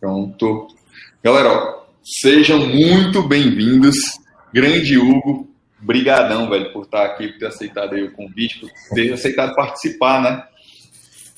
Pronto. 0.00 0.68
Galera, 1.22 1.52
ó, 1.52 1.84
sejam 2.02 2.66
muito 2.66 3.22
bem-vindos. 3.22 3.94
Grande 4.50 4.96
Hugo, 4.96 5.46
brigadão, 5.78 6.48
velho, 6.48 6.72
por 6.72 6.84
estar 6.84 7.04
aqui, 7.04 7.28
por 7.28 7.38
ter 7.38 7.46
aceitado 7.46 7.94
aí 7.94 8.02
o 8.02 8.12
convite, 8.12 8.60
por 8.60 8.70
ter 8.94 9.12
aceitado 9.12 9.54
participar, 9.54 10.22
né? 10.22 10.42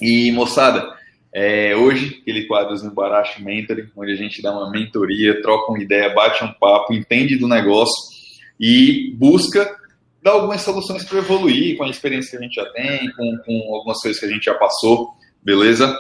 E, 0.01 0.31
moçada, 0.31 0.97
é, 1.35 1.75
hoje, 1.75 2.21
aquele 2.23 2.47
quadro 2.47 2.77
no 2.85 2.93
Baracho 2.93 3.43
Mentoring, 3.43 3.91
onde 3.97 4.13
a 4.13 4.17
gente 4.17 4.41
dá 4.41 4.53
uma 4.53 4.71
mentoria, 4.71 5.43
troca 5.43 5.73
uma 5.73 5.83
ideia, 5.83 6.15
bate 6.15 6.45
um 6.45 6.53
papo, 6.53 6.95
entende 6.95 7.37
do 7.37 7.49
negócio 7.49 8.13
e 8.61 9.13
busca 9.17 9.77
dar 10.23 10.33
algumas 10.33 10.61
soluções 10.61 11.05
para 11.05 11.19
evoluir 11.19 11.77
com 11.77 11.83
a 11.83 11.91
experiência 11.91 12.31
que 12.31 12.37
a 12.37 12.47
gente 12.47 12.55
já 12.55 12.67
tem, 12.67 13.11
com, 13.11 13.39
com 13.45 13.75
algumas 13.75 14.01
coisas 14.01 14.21
que 14.21 14.27
a 14.27 14.31
gente 14.31 14.45
já 14.45 14.55
passou, 14.55 15.15
beleza? 15.43 15.93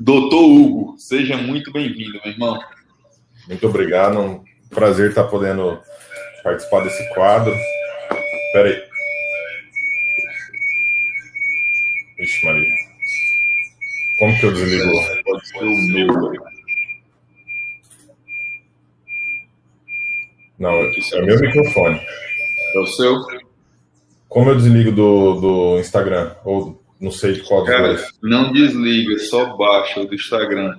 Doutor 0.00 0.42
Hugo, 0.42 0.96
seja 0.98 1.36
muito 1.36 1.72
bem-vindo, 1.72 2.20
meu 2.24 2.32
irmão. 2.32 2.60
Muito 3.46 3.66
obrigado, 3.66 4.18
um 4.18 4.44
prazer 4.70 5.10
estar 5.10 5.24
podendo 5.24 5.80
participar 6.42 6.82
desse 6.82 7.14
quadro. 7.14 7.54
Espera 8.46 8.68
aí. 8.68 8.82
Vixe, 12.18 12.44
Maria. 12.44 12.74
Como 14.18 14.38
que 14.38 14.46
eu 14.46 14.52
desligo? 14.52 14.92
Pode 15.24 15.48
ser 15.48 15.64
o 15.64 15.76
meu. 15.88 16.52
Não, 20.58 20.70
é 20.70 21.22
o 21.22 21.26
meu 21.26 21.40
microfone. 21.40 22.00
É 22.74 22.78
o 22.78 22.86
seu? 22.86 23.26
Como 24.28 24.50
eu 24.50 24.56
desligo 24.56 24.92
do, 24.92 25.40
do 25.40 25.78
Instagram? 25.80 26.34
Ou 26.44 26.81
não 27.02 27.10
sei 27.10 27.32
de 27.32 27.40
qual 27.42 27.62
dos 27.64 27.70
Cara, 27.70 27.88
dois. 27.88 28.08
não 28.22 28.52
desliga, 28.52 29.18
só 29.18 29.56
baixa 29.56 30.00
o 30.00 30.06
do 30.06 30.14
Instagram. 30.14 30.78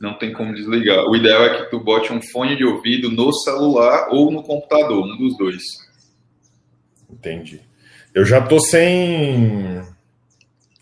Não 0.00 0.14
tem 0.18 0.32
como 0.32 0.52
desligar. 0.52 1.04
O 1.04 1.14
ideal 1.14 1.44
é 1.44 1.56
que 1.56 1.70
tu 1.70 1.78
bote 1.78 2.12
um 2.12 2.20
fone 2.20 2.56
de 2.56 2.64
ouvido 2.64 3.10
no 3.10 3.32
celular 3.32 4.08
ou 4.10 4.32
no 4.32 4.42
computador, 4.42 5.04
um 5.04 5.16
dos 5.16 5.38
dois. 5.38 5.62
Entendi. 7.08 7.60
Eu 8.12 8.24
já 8.24 8.40
tô 8.40 8.58
sem. 8.58 9.82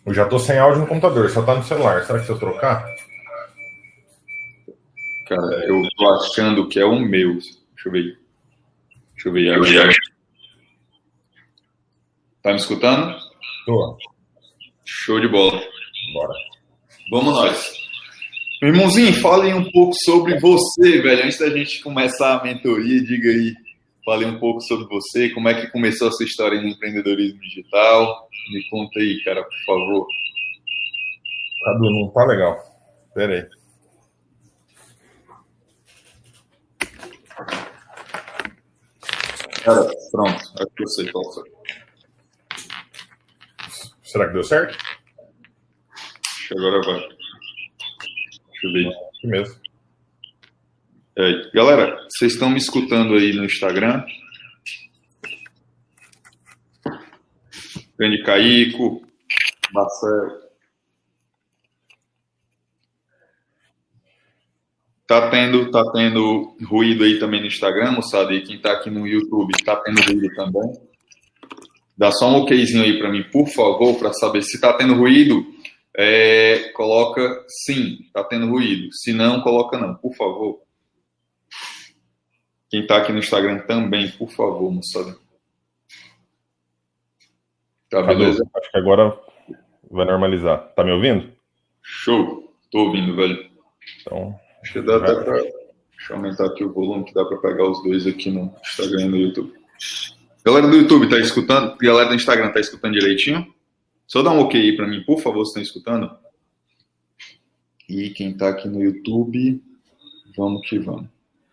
Eu 0.07 0.15
já 0.15 0.25
tô 0.25 0.39
sem 0.39 0.59
áudio 0.59 0.81
no 0.81 0.87
computador, 0.87 1.29
só 1.29 1.43
tá 1.43 1.55
no 1.55 1.65
celular. 1.65 2.07
Será 2.07 2.19
que 2.19 2.25
se 2.25 2.33
eu 2.33 2.39
trocar? 2.39 2.87
Cara, 5.27 5.67
eu 5.67 5.83
tô 5.95 6.11
achando 6.15 6.69
que 6.69 6.81
é 6.81 6.87
o 6.87 6.99
meu. 6.99 7.35
Deixa 7.35 7.89
eu 7.89 7.93
ver. 7.93 8.19
Deixa 9.13 9.29
eu 9.29 9.33
ver 9.33 9.53
agora. 9.53 9.93
Tá 12.43 12.51
me 12.53 12.57
escutando? 12.57 13.15
Tô. 13.67 13.99
Show 14.91 15.21
de 15.21 15.29
bola. 15.29 15.63
Bora. 16.15 16.33
Vamos 17.11 17.35
nós. 17.35 17.73
Meu 18.63 18.73
irmãozinho, 18.73 19.13
fale 19.21 19.53
um 19.53 19.71
pouco 19.71 19.93
sobre 20.03 20.41
você, 20.41 21.03
velho. 21.03 21.25
Antes 21.25 21.39
da 21.39 21.51
gente 21.51 21.83
começar 21.83 22.39
a 22.39 22.43
mentoria, 22.43 23.05
diga 23.05 23.29
aí, 23.29 23.55
fale 24.03 24.25
um 24.25 24.39
pouco 24.39 24.63
sobre 24.63 24.87
você, 24.87 25.29
como 25.29 25.47
é 25.47 25.61
que 25.61 25.71
começou 25.71 26.09
a 26.09 26.11
sua 26.11 26.25
história 26.25 26.59
no 26.63 26.69
empreendedorismo 26.69 27.39
digital. 27.41 28.29
Me 28.51 28.67
conta 28.71 28.99
aí, 28.99 29.23
cara, 29.25 29.45
por 29.45 29.65
favor. 29.67 30.07
Cadu, 31.65 31.91
não 31.91 32.11
tá 32.11 32.25
legal. 32.25 32.57
Pera 33.15 33.35
aí. 33.35 33.59
Cara, 39.63 39.91
pronto, 40.11 40.35
acho 40.35 40.75
que 40.75 40.83
eu 40.83 40.89
sei 40.89 41.13
qual 41.13 41.35
foi. 41.35 41.58
Será 44.09 44.27
que 44.27 44.33
deu 44.33 44.43
certo? 44.43 44.75
Acho 45.93 46.49
que 46.49 46.59
agora 46.59 46.81
vai. 46.81 47.01
Deixa 48.49 48.67
eu 48.67 48.73
ver. 48.73 48.89
Aqui 48.89 49.27
mesmo. 49.27 49.61
É, 51.15 51.51
galera, 51.53 51.95
vocês 52.09 52.33
estão 52.33 52.49
me 52.49 52.57
escutando 52.57 53.15
aí 53.15 53.35
no 53.35 53.45
Instagram? 53.45 54.03
Grande 57.99 58.23
Caico, 58.23 59.07
Marcelo. 59.75 60.49
Tá 65.07 65.31
tendo, 65.31 65.71
tá 65.71 65.83
tendo 65.93 66.57
ruído 66.67 67.05
aí 67.05 67.19
também 67.19 67.41
no 67.41 67.47
Instagram, 67.47 67.93
moçada, 67.93 68.33
e 68.33 68.43
quem 68.43 68.59
tá 68.59 68.73
aqui 68.73 68.89
no 68.89 69.07
YouTube 69.07 69.53
tá 69.65 69.77
tendo 69.77 70.01
ruído 70.01 70.35
também. 70.35 70.88
Dá 71.99 72.13
só 72.13 72.31
um 72.31 72.43
okzinho 72.43 72.85
aí 72.85 72.97
para 72.97 73.11
mim, 73.11 73.25
por 73.25 73.49
favor, 73.49 73.99
para 73.99 74.13
saber 74.13 74.43
se 74.43 74.61
tá 74.61 74.73
tendo 74.73 74.95
ruído. 74.95 75.45
É, 75.97 76.71
coloca 76.75 77.45
sim, 77.67 77.99
tá 78.15 78.23
tendo 78.23 78.49
ruído. 78.49 78.89
Se 78.93 79.13
não, 79.13 79.41
coloca 79.41 79.77
não, 79.77 79.97
por 79.97 80.15
favor. 80.15 80.61
Quem 82.71 82.87
tá 82.87 82.99
aqui 82.99 83.13
no 83.13 83.19
Instagram 83.19 83.59
também, 83.67 84.09
por 84.13 84.31
favor, 84.31 84.71
moçada. 84.71 85.17
Tá 87.91 88.03
beleza? 88.03 88.49
acho 88.55 88.71
que 88.71 88.79
agora 88.79 89.19
vai 89.91 90.07
normalizar. 90.07 90.73
Tá 90.77 90.85
me 90.85 90.93
ouvindo? 90.93 91.33
Show. 91.83 92.55
Tô 92.71 92.85
ouvindo, 92.85 93.17
velho. 93.17 93.51
Então, 94.01 94.39
Acho 94.63 94.75
que 94.75 94.83
dá 94.83 94.99
até 94.99 95.15
pra. 95.15 95.41
Deixa 95.41 96.13
eu 96.13 96.17
aumentar 96.17 96.47
aqui 96.47 96.63
o 96.63 96.73
volume, 96.73 97.05
que 97.05 97.15
dá 97.15 97.25
pra 97.25 97.39
pegar 97.39 97.69
os 97.69 97.83
dois 97.83 98.07
aqui 98.07 98.31
no 98.31 98.55
Instagram 98.63 99.07
e 99.07 99.09
no 99.09 99.17
YouTube. 99.17 99.53
Galera 100.49 100.67
do 100.67 100.77
YouTube, 100.79 101.11
tá 101.11 101.19
escutando? 101.19 101.77
Galera 101.77 102.09
do 102.09 102.15
Instagram, 102.15 102.51
tá 102.51 102.59
escutando 102.59 102.95
direitinho? 102.95 103.55
Só 104.07 104.23
dá 104.23 104.31
um 104.31 104.41
ok 104.41 104.59
aí 104.59 104.75
pra 104.75 104.87
mim, 104.87 105.03
por 105.05 105.21
favor, 105.21 105.45
se 105.45 105.51
estão 105.51 105.63
escutando. 105.63 106.11
E 107.87 108.09
quem 108.09 108.35
tá 108.35 108.49
aqui 108.49 108.67
no 108.67 108.83
YouTube, 108.83 109.63
vamos 110.35 110.67
que 110.67 110.79
vamos. 110.79 111.07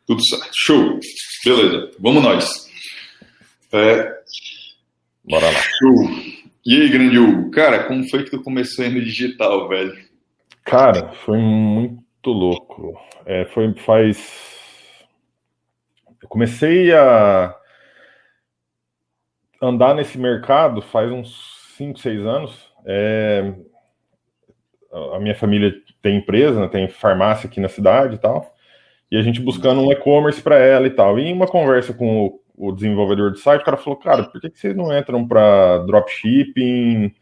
Tudo 0.07 0.25
certo. 0.25 0.49
Show. 0.53 0.97
Beleza. 1.43 1.91
Vamos 1.99 2.23
nós. 2.23 2.71
É, 3.73 4.17
bora 5.25 5.45
lá. 5.45 5.59
show. 5.59 6.09
E 6.65 6.81
aí, 6.81 6.87
grande 6.87 7.19
Hugo? 7.19 7.51
Cara, 7.51 7.83
como 7.83 8.09
foi 8.09 8.23
que 8.23 8.31
tu 8.31 8.41
começou 8.41 8.85
aí 8.85 8.93
no 8.93 9.03
digital, 9.03 9.67
velho? 9.67 9.93
Cara, 10.63 11.11
foi 11.25 11.37
muito 11.37 12.31
louco. 12.31 12.97
É, 13.25 13.43
foi 13.47 13.73
faz. 13.73 14.17
Eu 16.23 16.29
comecei 16.29 16.93
a 16.93 17.53
andar 19.61 19.95
nesse 19.95 20.17
mercado 20.17 20.81
faz 20.81 21.11
uns 21.11 21.73
5, 21.77 21.99
6 21.99 22.25
anos. 22.25 22.71
É, 22.85 23.53
A 25.13 25.19
minha 25.19 25.35
família 25.35 25.73
tem 26.01 26.17
empresa, 26.17 26.59
né, 26.59 26.67
tem 26.67 26.87
farmácia 26.87 27.47
aqui 27.47 27.59
na 27.59 27.67
cidade 27.67 28.15
e 28.15 28.17
tal. 28.17 28.53
E 29.11 29.17
a 29.17 29.21
gente 29.21 29.41
buscando 29.41 29.81
um 29.81 29.91
e-commerce 29.91 30.41
para 30.41 30.57
ela 30.57 30.87
e 30.87 30.91
tal. 30.91 31.19
E 31.19 31.23
em 31.23 31.33
uma 31.33 31.47
conversa 31.47 31.93
com 31.93 32.25
o, 32.25 32.41
o 32.69 32.71
desenvolvedor 32.71 33.31
do 33.31 33.37
site, 33.37 33.61
o 33.61 33.65
cara 33.65 33.77
falou: 33.77 33.99
Cara, 33.99 34.23
por 34.23 34.41
que, 34.41 34.49
que 34.49 34.59
vocês 34.59 34.75
não 34.75 34.95
entram 34.97 35.27
para 35.27 35.79
dropshipping? 35.79 37.13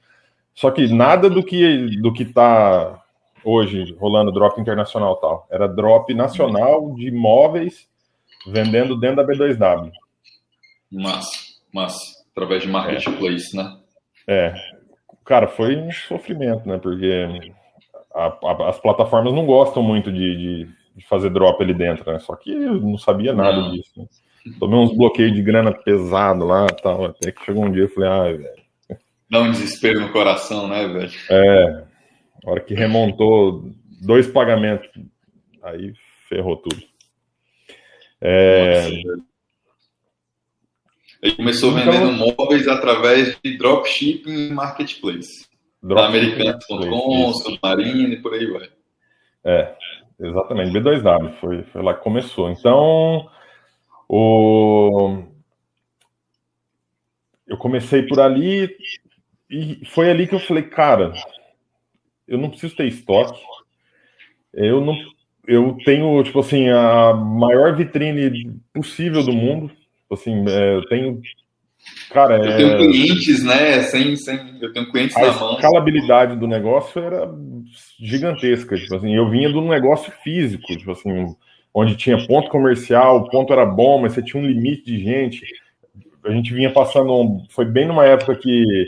Só 0.53 0.71
que 0.71 0.87
nada 0.87 1.29
do 1.29 1.43
que 1.43 1.99
do 2.01 2.13
que 2.13 2.25
tá 2.25 3.03
hoje 3.43 3.95
rolando 3.99 4.31
drop 4.31 4.59
internacional 4.59 5.17
tal. 5.17 5.47
Era 5.51 5.67
drop 5.67 6.13
nacional 6.13 6.93
de 6.95 7.07
imóveis 7.07 7.87
vendendo 8.47 8.97
dentro 8.99 9.17
da 9.17 9.25
B2W. 9.25 9.91
Massa, 10.91 11.31
massa. 11.73 12.22
Através 12.35 12.63
de 12.63 12.67
marketplace, 12.69 13.55
né? 13.55 13.77
É, 14.27 14.53
cara, 15.23 15.47
foi 15.47 15.75
um 15.75 15.91
sofrimento, 15.91 16.67
né? 16.67 16.77
Porque 16.79 17.29
a- 18.13 18.37
a- 18.43 18.69
as 18.69 18.79
plataformas 18.79 19.33
não 19.33 19.45
gostam 19.45 19.83
muito 19.83 20.11
de, 20.11 20.35
de- 20.65 20.69
de 20.95 21.05
fazer 21.07 21.29
drop 21.29 21.61
ali 21.61 21.73
dentro, 21.73 22.11
né? 22.11 22.19
Só 22.19 22.35
que 22.35 22.51
eu 22.51 22.75
não 22.81 22.97
sabia 22.97 23.33
nada 23.33 23.57
Não. 23.61 23.71
disso. 23.71 23.91
Né? 23.97 24.05
Tomei 24.59 24.77
uns 24.79 24.95
bloqueios 24.95 25.33
de 25.33 25.41
grana 25.41 25.71
pesado 25.71 26.45
lá 26.45 26.67
tal. 26.67 27.05
Até 27.05 27.31
que 27.31 27.45
chegou 27.45 27.65
um 27.65 27.71
dia 27.71 27.85
e 27.85 27.87
falei, 27.87 28.09
ah, 28.09 28.23
velho. 28.23 28.63
Dá 29.29 29.39
um 29.41 29.51
desespero 29.51 29.99
no 30.01 30.11
coração, 30.11 30.67
né, 30.67 30.87
velho? 30.87 31.11
É, 31.29 31.83
a 32.45 32.51
hora 32.51 32.59
que 32.59 32.73
remontou 32.73 33.71
dois 34.01 34.27
pagamentos, 34.27 34.89
aí 35.63 35.93
ferrou 36.29 36.57
tudo. 36.57 36.83
É, 38.21 38.89
Nossa. 38.89 39.23
Ele 41.23 41.35
começou 41.37 41.71
Então- 41.71 41.91
vendendo 41.93 42.11
móveis 42.11 42.67
através 42.67 43.39
de 43.41 43.57
dropshipping 43.57 44.49
e 44.49 44.51
marketplace. 44.51 45.47
Isso. 47.29 47.43
Submarino 47.43 48.13
e 48.13 48.21
por 48.21 48.33
aí 48.33 48.45
vai. 48.45 48.69
É, 49.45 49.73
exatamente. 50.19 50.71
B2W 50.71 51.33
foi, 51.39 51.63
foi 51.63 51.81
lá 51.81 51.93
que 51.93 52.03
começou. 52.03 52.49
Então, 52.49 53.29
o... 54.09 55.23
eu 57.47 57.57
comecei 57.57 58.03
por 58.03 58.19
ali 58.19 58.75
e 59.49 59.81
foi 59.85 60.09
ali 60.09 60.27
que 60.27 60.35
eu 60.35 60.39
falei, 60.39 60.63
cara, 60.63 61.13
eu 62.27 62.37
não 62.37 62.49
preciso 62.49 62.75
ter 62.75 62.87
estoque. 62.87 63.41
Eu 64.53 64.81
não, 64.81 64.93
eu 65.47 65.77
tenho 65.85 66.21
tipo 66.23 66.39
assim 66.39 66.67
a 66.69 67.13
maior 67.13 67.73
vitrine 67.75 68.59
possível 68.73 69.23
do 69.23 69.31
mundo. 69.31 69.71
Assim, 70.13 70.45
é, 70.47 70.75
eu 70.75 70.85
tenho 70.87 71.21
Cara, 72.09 72.37
eu 72.37 72.51
é... 72.51 72.57
tenho 72.57 72.77
clientes, 72.77 73.43
né? 73.43 73.81
Sem, 73.83 74.15
sem, 74.15 74.57
eu 74.61 74.71
tenho 74.71 74.89
clientes 74.89 75.15
a 75.17 75.21
na 75.21 75.31
mão. 75.33 75.51
A 75.51 75.55
escalabilidade 75.55 76.35
do 76.37 76.47
negócio 76.47 77.01
era 77.01 77.29
gigantesca. 77.99 78.75
Tipo 78.77 78.95
assim, 78.95 79.15
eu 79.15 79.29
vinha 79.29 79.49
de 79.49 79.57
um 79.57 79.67
negócio 79.67 80.11
físico, 80.23 80.65
tipo 80.67 80.91
assim, 80.91 81.35
onde 81.73 81.95
tinha 81.95 82.25
ponto 82.25 82.49
comercial, 82.49 83.17
o 83.17 83.29
ponto 83.29 83.51
era 83.51 83.65
bom, 83.65 83.99
mas 83.99 84.13
você 84.13 84.21
tinha 84.21 84.41
um 84.41 84.45
limite 84.45 84.85
de 84.85 85.03
gente. 85.03 85.45
A 86.25 86.31
gente 86.31 86.53
vinha 86.53 86.71
passando, 86.71 87.43
foi 87.49 87.65
bem 87.65 87.85
numa 87.85 88.05
época 88.05 88.35
que 88.35 88.87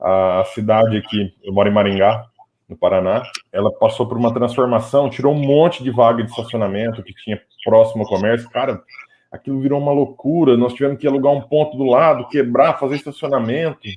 a 0.00 0.44
cidade 0.54 0.96
aqui, 0.96 1.34
eu 1.42 1.52
moro 1.52 1.68
em 1.68 1.72
Maringá, 1.72 2.24
no 2.68 2.76
Paraná, 2.76 3.22
ela 3.50 3.72
passou 3.72 4.06
por 4.06 4.16
uma 4.16 4.32
transformação, 4.32 5.08
tirou 5.08 5.34
um 5.34 5.38
monte 5.38 5.82
de 5.82 5.90
vaga 5.90 6.22
de 6.22 6.30
estacionamento 6.30 7.02
que 7.02 7.14
tinha 7.14 7.40
próximo 7.64 8.02
ao 8.02 8.08
comércio. 8.08 8.48
Cara, 8.50 8.80
aquilo 9.30 9.60
virou 9.60 9.80
uma 9.80 9.92
loucura. 9.92 10.56
Nós 10.56 10.74
tivemos 10.74 10.98
que 10.98 11.06
alugar 11.06 11.32
um 11.32 11.42
ponto 11.42 11.76
do 11.76 11.84
lado, 11.84 12.28
quebrar, 12.28 12.78
fazer 12.78 12.96
estacionamento. 12.96 13.88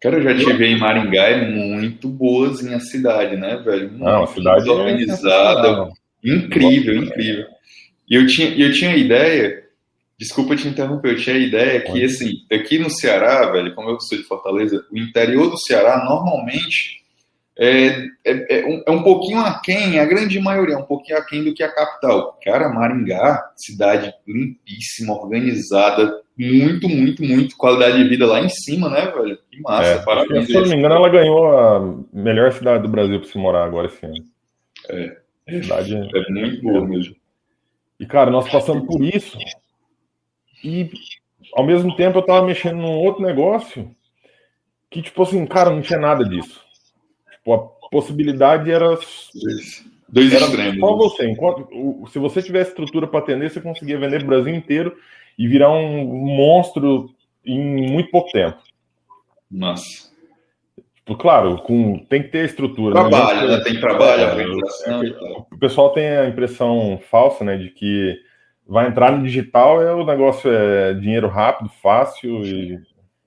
Cara, 0.00 0.16
eu 0.16 0.22
já 0.22 0.36
tive 0.36 0.66
em 0.66 0.78
Maringá, 0.78 1.24
é 1.24 1.50
muito 1.50 2.08
boazinha 2.08 2.76
a 2.76 2.80
cidade, 2.80 3.36
né, 3.36 3.56
velho? 3.56 3.88
Muito 3.88 4.04
Não, 4.04 4.24
a 4.24 4.26
cidade 4.26 4.68
organizada. 4.68 5.90
É 6.24 6.28
incrível, 6.28 7.02
incrível. 7.02 7.46
E 8.08 8.14
eu 8.14 8.26
tinha, 8.26 8.48
eu 8.56 8.72
tinha 8.72 8.90
a 8.90 8.96
ideia, 8.96 9.64
desculpa 10.18 10.54
te 10.54 10.68
interromper, 10.68 11.12
eu 11.12 11.16
tinha 11.16 11.34
a 11.34 11.38
ideia 11.38 11.80
que, 11.80 12.04
assim, 12.04 12.34
aqui 12.52 12.78
no 12.78 12.90
Ceará, 12.90 13.50
velho, 13.50 13.74
como 13.74 13.90
eu 13.90 14.00
sou 14.00 14.18
de 14.18 14.24
Fortaleza, 14.24 14.84
o 14.92 14.98
interior 14.98 15.50
do 15.50 15.58
Ceará, 15.58 16.04
normalmente, 16.04 17.02
é, 17.58 18.06
é, 18.24 18.60
é, 18.60 18.66
um, 18.66 18.82
é 18.86 18.90
um 18.90 19.02
pouquinho 19.02 19.38
aquém, 19.38 19.98
a 19.98 20.04
grande 20.04 20.38
maioria 20.38 20.74
é 20.74 20.78
um 20.78 20.84
pouquinho 20.84 21.16
aquém 21.16 21.42
do 21.42 21.54
que 21.54 21.62
a 21.62 21.72
capital. 21.72 22.38
Cara, 22.44 22.68
Maringá, 22.68 23.50
cidade 23.56 24.12
limpíssima, 24.26 25.14
organizada, 25.14 26.20
muito, 26.38 26.86
muito, 26.86 27.24
muito 27.24 27.56
qualidade 27.56 27.96
de 27.96 28.08
vida 28.08 28.26
lá 28.26 28.40
em 28.40 28.48
cima, 28.50 28.90
né, 28.90 29.06
velho? 29.10 29.38
Que 29.50 29.60
massa, 29.62 29.88
é, 29.88 30.02
parabéns. 30.04 30.46
Se 30.46 30.54
eu 30.54 30.62
não 30.62 30.68
me 30.68 30.76
engano, 30.76 30.94
ela 30.96 31.08
ganhou 31.08 31.58
a 31.58 31.96
melhor 32.12 32.52
cidade 32.52 32.82
do 32.82 32.90
Brasil 32.90 33.18
para 33.20 33.28
se 33.28 33.38
morar 33.38 33.64
agora 33.64 33.86
esse 33.86 34.04
ano. 34.04 34.26
É. 34.90 35.16
Cidade 35.62 35.94
é 35.94 36.30
muito 36.30 36.62
boa 36.62 36.86
mesmo. 36.86 37.16
E, 37.98 38.04
cara, 38.04 38.30
nós 38.30 38.50
passamos 38.50 38.86
por 38.86 39.02
isso. 39.02 39.38
E, 40.62 40.90
ao 41.54 41.64
mesmo 41.64 41.96
tempo, 41.96 42.18
eu 42.18 42.22
tava 42.22 42.46
mexendo 42.46 42.76
num 42.76 42.98
outro 42.98 43.22
negócio 43.22 43.90
que, 44.90 45.00
tipo 45.00 45.22
assim, 45.22 45.46
cara, 45.46 45.70
não 45.70 45.80
tinha 45.80 45.98
nada 45.98 46.22
disso. 46.22 46.65
Tipo, 47.46 47.54
a 47.54 47.88
possibilidade 47.88 48.72
era. 48.72 48.98
Dois 50.08 50.32
era 50.32 50.44
extremos. 50.44 50.80
Só 50.80 50.96
você. 50.96 51.30
Enquanto, 51.30 51.68
se 52.10 52.18
você 52.18 52.42
tivesse 52.42 52.70
estrutura 52.70 53.06
para 53.06 53.20
atender, 53.20 53.50
você 53.50 53.60
conseguia 53.60 53.98
vender 53.98 54.22
o 54.22 54.26
Brasil 54.26 54.52
inteiro 54.52 54.96
e 55.38 55.46
virar 55.46 55.70
um 55.70 56.04
monstro 56.04 57.08
em 57.44 57.88
muito 57.88 58.10
pouco 58.10 58.32
tempo. 58.32 58.58
Nossa. 59.48 60.10
Tipo, 60.96 61.16
claro, 61.16 61.58
com, 61.58 62.04
tem 62.08 62.22
que 62.24 62.30
ter 62.30 62.46
estrutura. 62.46 62.94
Trabalho, 62.94 63.48
né? 63.48 63.60
Tem 63.60 63.78
trabalho, 63.78 64.22
é, 64.22 64.96
O 65.52 65.58
pessoal 65.58 65.90
tem 65.90 66.08
a 66.08 66.28
impressão 66.28 67.00
falsa, 67.08 67.44
né, 67.44 67.56
de 67.56 67.70
que 67.70 68.16
vai 68.66 68.88
entrar 68.88 69.12
no 69.12 69.22
digital 69.22 69.80
é 69.80 69.94
o 69.94 70.04
negócio 70.04 70.50
é 70.50 70.94
dinheiro 70.94 71.28
rápido, 71.28 71.70
fácil 71.80 72.44
e. 72.44 72.80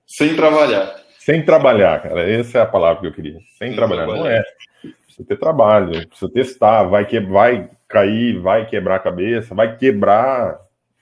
Sem 0.06 0.36
trabalhar. 0.36 0.94
Sem 1.30 1.44
trabalhar, 1.44 2.02
cara. 2.02 2.28
Essa 2.28 2.58
é 2.58 2.60
a 2.60 2.66
palavra 2.66 3.02
que 3.02 3.06
eu 3.06 3.12
queria. 3.12 3.38
Sem, 3.56 3.72
trabalhar. 3.72 4.04
Não 4.04 4.26
é. 4.26 4.42
Precisa 4.82 5.28
ter 5.28 5.38
trabalho, 5.38 6.08
precisa 6.08 6.32
testar, 6.32 6.82
vai, 6.84 7.06
que, 7.06 7.20
vai 7.20 7.70
cair, 7.88 8.40
vai 8.40 8.66
quebrar 8.66 8.96
a 8.96 9.00
cabeça, 9.00 9.54
vai 9.54 9.76
quebrar, 9.76 10.58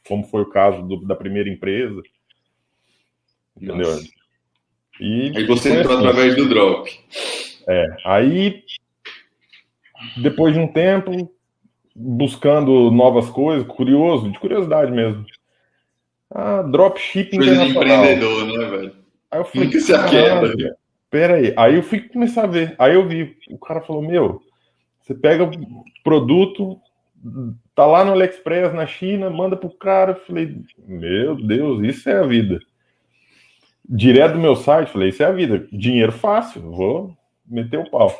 como 0.07 0.25
foi 0.25 0.43
o 0.43 0.51
caso 0.51 0.83
do, 0.83 1.01
da 1.07 1.17
primeira 1.17 1.49
empresa. 1.49 2.03
Entendeu? 3.57 3.91
Nossa. 3.91 4.09
E 5.01 5.33
aí 5.35 5.47
você 5.47 5.81
entrou 5.81 5.97
assim. 5.97 6.07
através 6.07 6.37
do 6.37 6.47
drop. 6.47 6.91
É. 7.67 7.87
Aí, 8.05 8.65
depois 10.19 10.53
de 10.53 10.61
um 10.61 10.69
tempo, 10.69 11.33
buscando 11.97 12.91
novas 12.91 13.31
coisas, 13.31 13.67
curioso, 13.67 14.31
de 14.31 14.39
curiosidade 14.39 14.93
mesmo. 14.93 15.25
Ah, 16.31 16.61
dropshipping 16.61 17.39
Coisa 17.39 17.65
de 17.65 17.71
empreendedor, 17.71 18.47
né, 18.47 18.65
velho? 18.67 18.98
Aí 19.31 19.41
eu 19.41 19.45
falei, 19.45 19.67
Nunca 19.67 19.81
se 19.81 19.95
aquieta. 19.95 20.77
Pera 21.11 21.35
aí. 21.35 21.55
Aí 21.57 21.75
eu 21.77 21.83
fui 21.83 22.01
começar 22.01 22.45
a 22.45 22.47
ver. 22.47 22.75
Aí 22.79 22.95
eu 22.95 23.07
vi, 23.07 23.37
o 23.51 23.59
cara 23.59 23.81
falou, 23.81 24.03
meu, 24.03 24.43
você 25.01 25.15
pega 25.15 25.45
o 25.45 25.51
produto, 26.05 26.79
tá 27.75 27.87
lá 27.87 28.05
no 28.05 28.13
AliExpress, 28.13 28.75
na 28.75 28.87
China, 28.87 29.31
manda 29.31 29.57
pro 29.57 29.71
cara. 29.71 30.13
Eu 30.13 30.27
falei, 30.27 30.61
meu 30.87 31.35
Deus, 31.35 31.83
isso 31.83 32.09
é 32.09 32.19
a 32.19 32.27
vida. 32.27 32.59
Direto 33.89 34.35
do 34.35 34.41
meu 34.41 34.55
site, 34.55 34.91
falei, 34.91 35.09
isso 35.09 35.23
é 35.23 35.27
a 35.27 35.33
vida. 35.33 35.67
Dinheiro 35.73 36.13
fácil, 36.13 36.61
vou 36.61 37.17
meter 37.47 37.79
o 37.79 37.91
pau. 37.91 38.15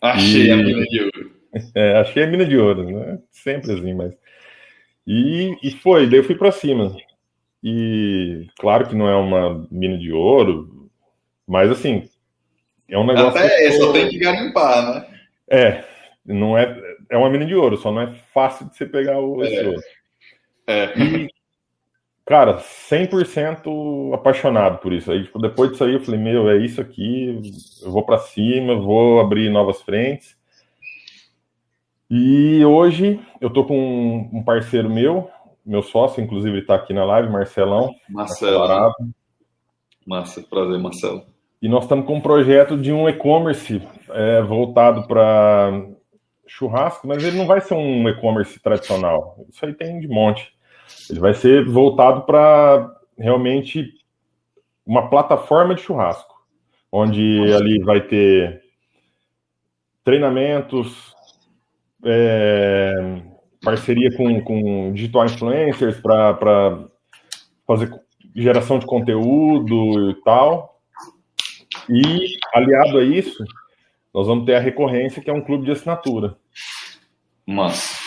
Achei 0.00 0.46
e... 0.46 0.50
a 0.50 0.56
mina 0.56 0.84
de 0.84 1.00
ouro. 1.00 1.34
É, 1.72 1.98
achei 1.98 2.24
a 2.24 2.26
mina 2.26 2.44
de 2.44 2.58
ouro, 2.58 2.82
né? 2.82 3.20
Sempre 3.30 3.74
assim, 3.74 3.94
mas. 3.94 4.12
E, 5.06 5.56
e 5.62 5.70
foi, 5.70 6.08
daí 6.08 6.18
eu 6.18 6.24
fui 6.24 6.34
para 6.34 6.50
cima. 6.50 6.96
E 7.66 8.46
claro 8.58 8.86
que 8.86 8.94
não 8.94 9.08
é 9.08 9.16
uma 9.16 9.66
mina 9.70 9.96
de 9.96 10.12
ouro, 10.12 10.90
mas 11.48 11.70
assim, 11.70 12.06
é 12.86 12.98
um 12.98 13.06
negócio. 13.06 13.30
Até 13.30 13.72
só 13.72 13.90
tem 13.90 14.10
que 14.10 14.18
garimpar, 14.18 14.94
né? 14.94 15.06
É, 15.48 15.84
não 16.26 16.58
é. 16.58 16.78
É 17.08 17.16
uma 17.16 17.30
mina 17.30 17.46
de 17.46 17.54
ouro, 17.54 17.78
só 17.78 17.90
não 17.90 18.02
é 18.02 18.14
fácil 18.34 18.68
de 18.68 18.76
você 18.76 18.84
pegar 18.84 19.18
o 19.18 19.42
é. 19.42 19.46
esse 19.46 19.66
ouro. 19.66 19.80
É. 20.66 20.98
E, 20.98 21.30
cara, 22.26 22.58
100% 22.58 24.14
apaixonado 24.14 24.78
por 24.80 24.92
isso. 24.92 25.10
Aí, 25.10 25.24
tipo, 25.24 25.38
depois 25.38 25.70
disso 25.70 25.84
aí, 25.84 25.94
eu 25.94 26.00
falei: 26.00 26.20
Meu, 26.20 26.50
é 26.50 26.58
isso 26.58 26.82
aqui, 26.82 27.40
eu 27.82 27.90
vou 27.90 28.04
para 28.04 28.18
cima, 28.18 28.78
vou 28.78 29.20
abrir 29.20 29.48
novas 29.48 29.80
frentes. 29.80 30.36
E 32.10 32.62
hoje 32.62 33.18
eu 33.40 33.48
tô 33.48 33.64
com 33.64 34.28
um 34.30 34.42
parceiro 34.42 34.90
meu, 34.90 35.30
meu 35.64 35.82
sócio, 35.82 36.22
inclusive, 36.22 36.58
está 36.58 36.74
aqui 36.74 36.92
na 36.92 37.04
live, 37.04 37.30
Marcelão. 37.30 37.94
Marcelo. 38.08 38.92
Massa, 40.06 40.42
prazer, 40.42 40.78
Marcelo. 40.78 41.22
E 41.62 41.68
nós 41.68 41.84
estamos 41.84 42.06
com 42.06 42.16
um 42.16 42.20
projeto 42.20 42.76
de 42.76 42.92
um 42.92 43.08
e-commerce 43.08 43.80
é, 44.10 44.42
voltado 44.42 45.06
para 45.06 45.86
churrasco, 46.46 47.06
mas 47.08 47.24
ele 47.24 47.38
não 47.38 47.46
vai 47.46 47.60
ser 47.60 47.74
um 47.74 48.06
e-commerce 48.08 48.60
tradicional. 48.60 49.36
Isso 49.48 49.64
aí 49.64 49.72
tem 49.72 49.98
de 49.98 50.06
monte. 50.06 50.52
Ele 51.08 51.20
vai 51.20 51.32
ser 51.32 51.64
voltado 51.64 52.22
para 52.22 52.94
realmente 53.18 53.94
uma 54.84 55.08
plataforma 55.08 55.74
de 55.74 55.80
churrasco, 55.80 56.34
onde 56.92 57.40
Nossa. 57.40 57.56
ali 57.56 57.82
vai 57.82 58.00
ter 58.02 58.62
treinamentos, 60.04 61.14
é, 62.04 62.93
parceria 63.64 64.14
com, 64.16 64.40
com 64.42 64.92
digital 64.92 65.24
influencers 65.24 66.00
para 66.00 66.86
fazer 67.66 67.90
geração 68.34 68.78
de 68.78 68.86
conteúdo 68.86 70.10
e 70.10 70.14
tal. 70.22 70.80
E, 71.88 72.36
aliado 72.54 72.98
a 72.98 73.04
isso, 73.04 73.44
nós 74.12 74.26
vamos 74.26 74.44
ter 74.44 74.54
a 74.54 74.60
recorrência, 74.60 75.22
que 75.22 75.30
é 75.30 75.32
um 75.32 75.40
clube 75.40 75.64
de 75.64 75.72
assinatura. 75.72 76.36
Mas. 77.46 78.02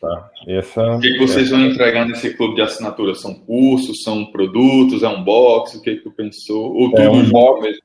Tá. 0.00 0.30
Essa, 0.48 0.96
o 0.96 1.00
que, 1.00 1.12
que 1.12 1.18
vocês 1.18 1.46
essa... 1.46 1.56
vão 1.56 1.66
entregar 1.66 2.04
nesse 2.06 2.34
clube 2.34 2.56
de 2.56 2.62
assinatura? 2.62 3.14
São 3.14 3.34
cursos, 3.34 4.02
são 4.02 4.26
produtos, 4.26 5.04
é 5.04 5.08
um 5.08 5.22
box? 5.22 5.76
O 5.76 5.82
que, 5.82 5.96
que 5.96 6.02
tu 6.02 6.10
pensou? 6.10 6.74
Ou 6.74 6.98
é 6.98 7.08
um 7.08 7.30
box 7.30 7.62
mesmo? 7.62 7.82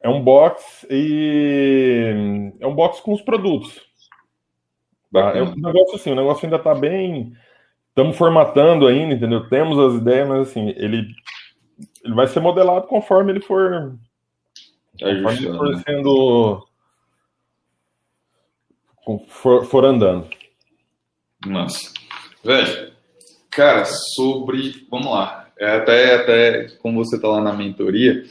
É 0.00 0.08
um 0.08 0.22
box 0.22 0.86
e 0.88 2.52
é 2.60 2.66
um 2.66 2.74
box 2.76 3.00
com 3.00 3.12
os 3.12 3.22
produtos. 3.22 3.80
Tá? 5.12 5.36
É 5.36 5.42
um 5.42 5.54
negócio 5.54 5.94
assim, 5.94 6.12
o 6.12 6.16
negócio 6.16 6.44
ainda 6.44 6.56
está 6.56 6.74
bem. 6.74 7.32
Estamos 7.88 8.16
formatando 8.16 8.86
ainda, 8.86 9.14
entendeu? 9.14 9.48
Temos 9.48 9.78
as 9.78 10.00
ideias, 10.00 10.28
mas 10.28 10.48
assim, 10.48 10.68
ele, 10.76 11.06
ele 12.04 12.14
vai 12.14 12.26
ser 12.26 12.40
modelado 12.40 12.86
conforme 12.86 13.32
ele 13.32 13.40
for. 13.40 13.96
Conforme 15.00 15.38
ele 15.38 15.56
for 15.56 15.70
né? 15.70 15.82
sendo. 15.86 16.66
For, 19.28 19.64
for 19.64 19.84
andando. 19.84 20.28
Nossa. 21.46 21.92
Velho, 22.44 22.92
cara, 23.50 23.84
sobre. 23.84 24.86
Vamos 24.90 25.10
lá. 25.10 25.48
É 25.58 25.76
até, 25.76 26.16
até 26.16 26.68
como 26.82 27.02
você 27.02 27.18
tá 27.18 27.28
lá 27.28 27.40
na 27.40 27.54
mentoria, 27.54 28.22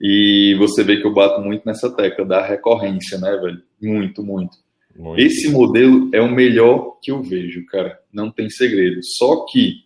e 0.00 0.56
você 0.58 0.82
vê 0.82 0.96
que 0.96 1.06
eu 1.06 1.14
bato 1.14 1.40
muito 1.40 1.64
nessa 1.64 1.94
tecla 1.94 2.24
da 2.24 2.44
recorrência, 2.44 3.16
né, 3.18 3.36
velho? 3.36 3.62
Muito, 3.80 4.24
muito. 4.24 4.63
Muito. 4.96 5.20
Esse 5.20 5.50
modelo 5.50 6.08
é 6.12 6.20
o 6.20 6.30
melhor 6.30 6.98
que 7.02 7.10
eu 7.10 7.22
vejo, 7.22 7.64
cara. 7.66 7.98
Não 8.12 8.30
tem 8.30 8.48
segredo. 8.48 9.00
Só 9.02 9.44
que 9.46 9.84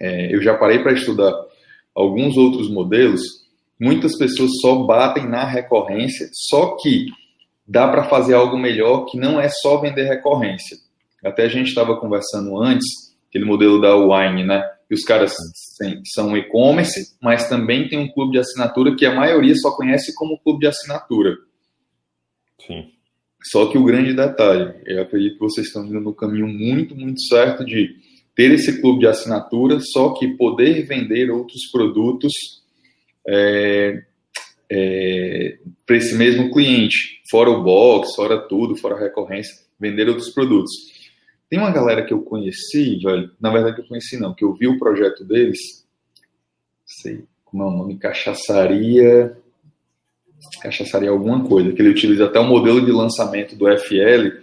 é, 0.00 0.34
eu 0.34 0.42
já 0.42 0.56
parei 0.56 0.80
para 0.80 0.92
estudar 0.92 1.32
alguns 1.94 2.36
outros 2.36 2.70
modelos. 2.70 3.22
Muitas 3.78 4.16
pessoas 4.16 4.50
só 4.60 4.84
batem 4.84 5.28
na 5.28 5.44
recorrência, 5.44 6.28
só 6.32 6.76
que 6.76 7.06
dá 7.66 7.88
para 7.88 8.04
fazer 8.04 8.34
algo 8.34 8.58
melhor 8.58 9.04
que 9.06 9.18
não 9.18 9.40
é 9.40 9.48
só 9.48 9.78
vender 9.80 10.04
recorrência. 10.04 10.76
Até 11.24 11.44
a 11.44 11.48
gente 11.48 11.68
estava 11.68 11.98
conversando 11.98 12.60
antes, 12.62 12.86
aquele 13.28 13.44
modelo 13.44 13.80
da 13.80 13.96
Wine, 13.96 14.44
né? 14.44 14.64
E 14.88 14.94
os 14.94 15.02
caras 15.02 15.34
são 16.14 16.36
e-commerce, 16.36 17.16
mas 17.20 17.48
também 17.48 17.88
tem 17.88 17.98
um 17.98 18.12
clube 18.12 18.32
de 18.32 18.38
assinatura 18.38 18.94
que 18.94 19.04
a 19.04 19.14
maioria 19.14 19.54
só 19.56 19.72
conhece 19.76 20.14
como 20.14 20.38
clube 20.38 20.60
de 20.60 20.68
assinatura. 20.68 21.36
Sim. 22.64 22.95
Só 23.50 23.70
que 23.70 23.78
o 23.78 23.84
grande 23.84 24.12
detalhe, 24.12 24.74
eu 24.84 25.02
acredito 25.02 25.34
que 25.34 25.40
vocês 25.40 25.68
estão 25.68 25.86
indo 25.86 26.00
no 26.00 26.14
caminho 26.14 26.48
muito, 26.48 26.96
muito 26.96 27.20
certo 27.22 27.64
de 27.64 27.96
ter 28.34 28.50
esse 28.50 28.80
clube 28.80 29.00
de 29.00 29.06
assinatura, 29.06 29.78
só 29.80 30.12
que 30.14 30.36
poder 30.36 30.82
vender 30.82 31.30
outros 31.30 31.70
produtos 31.70 32.32
é, 33.26 34.02
é, 34.70 35.58
para 35.86 35.96
esse 35.96 36.14
mesmo 36.16 36.52
cliente, 36.52 37.22
fora 37.30 37.50
o 37.50 37.62
box, 37.62 38.14
fora 38.16 38.38
tudo, 38.38 38.76
fora 38.76 38.96
a 38.96 39.00
recorrência, 39.00 39.54
vender 39.78 40.08
outros 40.08 40.30
produtos. 40.30 40.72
Tem 41.48 41.58
uma 41.58 41.70
galera 41.70 42.04
que 42.04 42.12
eu 42.12 42.22
conheci, 42.22 42.98
velho, 42.98 43.30
na 43.40 43.50
verdade 43.50 43.76
que 43.76 43.82
eu 43.82 43.88
conheci 43.88 44.18
não, 44.18 44.34
que 44.34 44.44
eu 44.44 44.52
vi 44.54 44.66
o 44.66 44.78
projeto 44.78 45.24
deles, 45.24 45.86
sei 46.84 47.24
como 47.44 47.62
é 47.62 47.66
o 47.66 47.70
nome, 47.70 47.96
cachaçaria, 47.96 49.36
cachaçaria 50.62 51.10
alguma 51.10 51.44
coisa, 51.44 51.72
que 51.72 51.80
ele 51.80 51.90
utiliza 51.90 52.26
até 52.26 52.38
o 52.38 52.44
modelo 52.44 52.84
de 52.84 52.92
lançamento 52.92 53.56
do 53.56 53.66
FL 53.78 54.40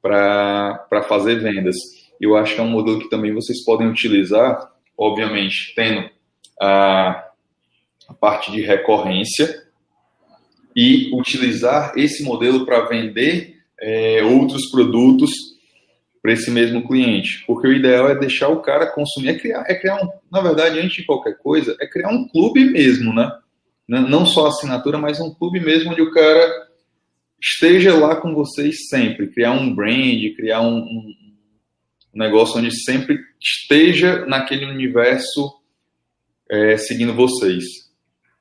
para 0.00 1.04
fazer 1.08 1.36
vendas. 1.36 1.76
Eu 2.20 2.36
acho 2.36 2.54
que 2.54 2.60
é 2.60 2.64
um 2.64 2.68
modelo 2.68 3.00
que 3.00 3.10
também 3.10 3.32
vocês 3.32 3.64
podem 3.64 3.88
utilizar, 3.88 4.70
obviamente, 4.96 5.72
tendo 5.74 6.08
a, 6.60 7.28
a 8.08 8.14
parte 8.14 8.50
de 8.52 8.60
recorrência 8.60 9.62
e 10.76 11.10
utilizar 11.14 11.92
esse 11.96 12.22
modelo 12.24 12.64
para 12.64 12.86
vender 12.86 13.58
é, 13.80 14.22
outros 14.24 14.70
produtos 14.70 15.30
para 16.20 16.32
esse 16.32 16.50
mesmo 16.50 16.86
cliente. 16.86 17.44
Porque 17.46 17.68
o 17.68 17.72
ideal 17.72 18.08
é 18.08 18.18
deixar 18.18 18.48
o 18.48 18.60
cara 18.60 18.86
consumir, 18.86 19.28
é 19.28 19.38
criar, 19.38 19.64
é 19.68 19.74
criar 19.74 20.02
um, 20.02 20.08
na 20.32 20.40
verdade, 20.40 20.80
antes 20.80 20.96
de 20.96 21.04
qualquer 21.04 21.36
coisa, 21.38 21.76
é 21.80 21.86
criar 21.86 22.08
um 22.08 22.26
clube 22.28 22.64
mesmo, 22.64 23.12
né? 23.14 23.30
Não 23.86 24.24
só 24.24 24.46
assinatura, 24.46 24.98
mas 24.98 25.20
um 25.20 25.34
clube 25.34 25.60
mesmo 25.60 25.92
onde 25.92 26.02
o 26.02 26.10
cara 26.10 26.68
esteja 27.40 27.94
lá 27.94 28.16
com 28.16 28.34
vocês 28.34 28.88
sempre, 28.88 29.30
criar 29.30 29.52
um 29.52 29.74
brand, 29.74 30.34
criar 30.36 30.62
um, 30.62 30.78
um 30.78 31.14
um 32.14 32.18
negócio 32.18 32.58
onde 32.58 32.70
sempre 32.70 33.18
esteja 33.40 34.24
naquele 34.26 34.64
universo 34.64 35.52
é, 36.48 36.76
seguindo 36.76 37.12
vocês. 37.12 37.64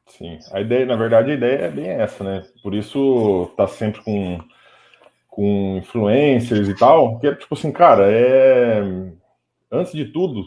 Sim, 0.08 0.38
a 0.52 0.62
ideia, 0.62 0.86
na 0.86 0.96
verdade, 0.96 1.32
a 1.32 1.34
ideia 1.34 1.58
é 1.64 1.72
bem 1.72 1.88
essa, 1.88 2.24
né? 2.24 2.46
Por 2.62 2.76
isso 2.76 3.52
tá 3.58 3.68
sempre 3.68 4.04
com, 4.04 4.40
com 5.28 5.78
influencers 5.78 6.70
e 6.70 6.78
tal, 6.78 7.20
que 7.20 7.28
é 7.28 7.36
tipo 7.36 7.56
assim, 7.56 7.72
cara, 7.72 8.12
é 8.12 8.84
antes 9.72 9.92
de 9.94 10.06
tudo, 10.06 10.46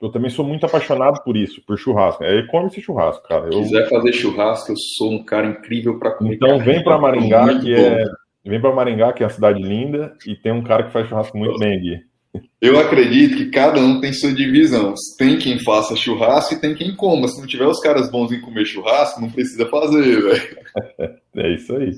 eu 0.00 0.10
também 0.10 0.30
sou 0.30 0.44
muito 0.44 0.66
apaixonado 0.66 1.22
por 1.24 1.36
isso, 1.36 1.62
por 1.66 1.78
churrasco. 1.78 2.22
É 2.22 2.38
e-commerce 2.40 2.80
churrasco, 2.80 3.26
cara. 3.26 3.50
Se 3.50 3.58
quiser 3.58 3.88
fazer 3.88 4.12
churrasco, 4.12 4.72
eu 4.72 4.76
sou 4.76 5.12
um 5.12 5.24
cara 5.24 5.46
incrível 5.46 5.98
para 5.98 6.12
comer. 6.12 6.34
Então 6.34 6.58
vem 6.58 6.82
para 6.84 6.98
Maringá, 6.98 7.58
que 7.58 7.74
é 7.74 8.04
vem 8.44 8.60
para 8.60 8.74
Maringá, 8.74 9.12
que 9.12 9.22
é 9.22 9.26
a 9.26 9.30
cidade 9.30 9.60
linda, 9.60 10.14
e 10.26 10.36
tem 10.36 10.52
um 10.52 10.62
cara 10.62 10.84
que 10.84 10.92
faz 10.92 11.08
churrasco 11.08 11.36
muito 11.36 11.58
bem 11.58 11.76
aqui. 11.76 12.00
Eu 12.60 12.78
acredito 12.78 13.36
que 13.36 13.50
cada 13.50 13.80
um 13.80 13.98
tem 13.98 14.12
sua 14.12 14.32
divisão. 14.32 14.92
Tem 15.18 15.38
quem 15.38 15.58
faça 15.60 15.96
churrasco 15.96 16.54
e 16.54 16.60
tem 16.60 16.74
quem 16.74 16.94
coma. 16.94 17.28
Se 17.28 17.40
não 17.40 17.46
tiver 17.46 17.66
os 17.66 17.80
caras 17.80 18.10
bons 18.10 18.30
em 18.30 18.40
comer 18.40 18.66
churrasco, 18.66 19.20
não 19.20 19.30
precisa 19.30 19.66
fazer, 19.66 20.22
velho. 20.22 20.66
É 21.38 21.54
isso 21.54 21.76
aí. 21.76 21.90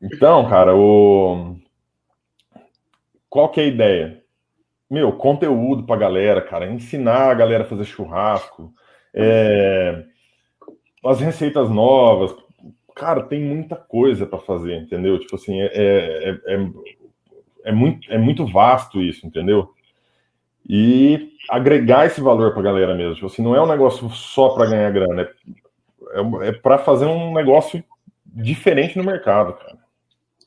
Então, 0.00 0.48
cara, 0.48 0.76
o... 0.76 1.56
qual 3.28 3.48
que 3.50 3.60
é 3.60 3.64
a 3.64 3.66
ideia? 3.66 4.22
Meu, 4.90 5.12
conteúdo 5.12 5.84
pra 5.84 5.96
galera, 5.96 6.40
cara. 6.40 6.70
Ensinar 6.70 7.30
a 7.30 7.34
galera 7.34 7.64
a 7.64 7.66
fazer 7.66 7.84
churrasco. 7.84 8.72
É... 9.12 10.04
As 11.04 11.20
receitas 11.20 11.70
novas. 11.70 12.34
Cara, 12.94 13.22
tem 13.22 13.40
muita 13.40 13.76
coisa 13.76 14.26
para 14.26 14.38
fazer, 14.38 14.76
entendeu? 14.76 15.18
Tipo 15.18 15.36
assim, 15.36 15.60
é, 15.60 15.70
é, 15.74 16.54
é 16.54 16.70
é 17.66 17.72
muito, 17.72 18.12
é 18.12 18.16
muito 18.16 18.46
vasto 18.46 19.02
isso, 19.02 19.26
entendeu? 19.26 19.74
E 20.68 21.32
agregar 21.50 22.06
esse 22.06 22.20
valor 22.20 22.52
para 22.52 22.60
a 22.60 22.64
galera 22.64 22.94
mesmo. 22.94 23.14
Tipo 23.14 23.26
assim, 23.26 23.42
não 23.42 23.56
é 23.56 23.62
um 23.62 23.66
negócio 23.66 24.08
só 24.10 24.50
para 24.50 24.70
ganhar 24.70 24.90
grana, 24.92 25.22
é, 25.22 25.26
é, 26.20 26.48
é 26.48 26.52
para 26.52 26.78
fazer 26.78 27.06
um 27.06 27.34
negócio 27.34 27.82
diferente 28.24 28.96
no 28.96 29.02
mercado, 29.02 29.54
cara. 29.54 29.78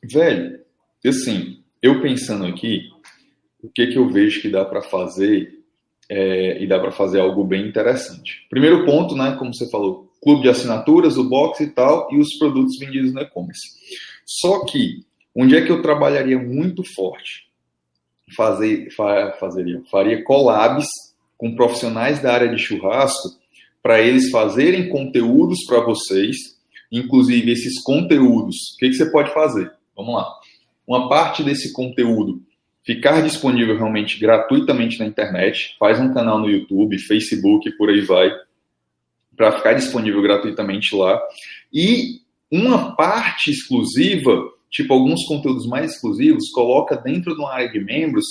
Velho, 0.02 0.62
assim, 1.06 1.62
eu 1.82 2.02
pensando 2.02 2.46
aqui, 2.46 2.89
o 3.64 3.70
que, 3.70 3.88
que 3.88 3.98
eu 3.98 4.10
vejo 4.10 4.42
que 4.42 4.50
dá 4.50 4.64
para 4.66 4.82
fazer 4.82 5.60
é, 6.10 6.62
e 6.62 6.68
dá 6.68 6.80
para 6.80 6.92
fazer 6.92 7.20
algo 7.20 7.44
bem 7.44 7.68
interessante. 7.68 8.46
Primeiro 8.50 8.86
ponto, 8.86 9.16
né, 9.16 9.36
como 9.38 9.54
você 9.54 9.70
falou, 9.70 10.12
clube 10.22 10.44
de 10.44 10.50
assinaturas, 10.50 11.18
o 11.18 11.30
box 11.30 11.62
e 11.62 11.68
tal, 11.68 12.08
e 12.12 12.18
os 12.18 12.38
produtos 12.38 12.78
vendidos 12.80 13.14
no 13.14 13.22
e-commerce. 13.22 13.68
Só 14.26 14.66
que 14.66 15.06
Onde 15.36 15.56
é 15.56 15.66
que 15.66 15.72
eu 15.72 15.82
trabalharia 15.82 16.38
muito 16.38 16.84
forte? 16.84 17.48
Fazer, 18.36 18.90
fazeria, 19.40 19.82
faria 19.90 20.24
collabs 20.24 20.86
com 21.38 21.56
profissionais 21.56 22.22
da 22.22 22.34
área 22.34 22.50
de 22.50 22.62
churrasco 22.62 23.30
para 23.82 24.02
eles 24.02 24.30
fazerem 24.30 24.90
conteúdos 24.90 25.66
para 25.66 25.80
vocês, 25.80 26.36
inclusive 26.92 27.52
esses 27.52 27.82
conteúdos. 27.84 28.56
O 28.76 28.78
que, 28.80 28.90
que 28.90 28.96
você 28.96 29.10
pode 29.10 29.34
fazer? 29.34 29.72
Vamos 29.96 30.16
lá. 30.16 30.30
Uma 30.86 31.08
parte 31.08 31.44
desse 31.44 31.72
conteúdo 31.72 32.42
ficar 32.90 33.22
disponível 33.22 33.78
realmente 33.78 34.20
gratuitamente 34.20 34.98
na 34.98 35.06
internet, 35.06 35.76
faz 35.78 36.00
um 36.00 36.12
canal 36.12 36.40
no 36.40 36.50
YouTube, 36.50 36.98
Facebook, 36.98 37.70
por 37.78 37.90
aí 37.90 38.02
vai, 38.02 38.32
para 39.38 39.52
ficar 39.52 39.74
disponível 39.74 40.24
gratuitamente 40.24 40.96
lá. 40.96 41.22
E 41.72 42.22
uma 42.52 42.96
parte 42.96 43.52
exclusiva 43.52 44.50
tipo 44.70 44.94
alguns 44.94 45.26
conteúdos 45.26 45.68
mais 45.68 45.94
exclusivos, 45.94 46.50
coloca 46.52 46.96
dentro 46.96 47.36
de 47.36 47.40
uma 47.40 47.54
área 47.54 47.70
de 47.70 47.80
membros 47.80 48.26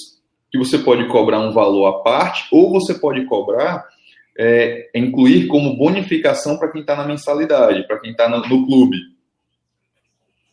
que 0.50 0.58
você 0.58 0.78
pode 0.78 1.06
cobrar 1.08 1.40
um 1.40 1.52
valor 1.52 1.86
à 1.86 1.92
parte 2.02 2.46
ou 2.50 2.70
você 2.70 2.94
pode 2.94 3.24
cobrar, 3.26 3.86
é, 4.38 4.88
incluir 4.94 5.46
como 5.46 5.76
bonificação 5.76 6.58
para 6.58 6.70
quem 6.70 6.80
está 6.80 6.96
na 6.96 7.04
mensalidade, 7.04 7.86
para 7.86 7.98
quem 7.98 8.12
está 8.12 8.28
no, 8.28 8.40
no, 8.40 8.66
clube. 8.66 8.96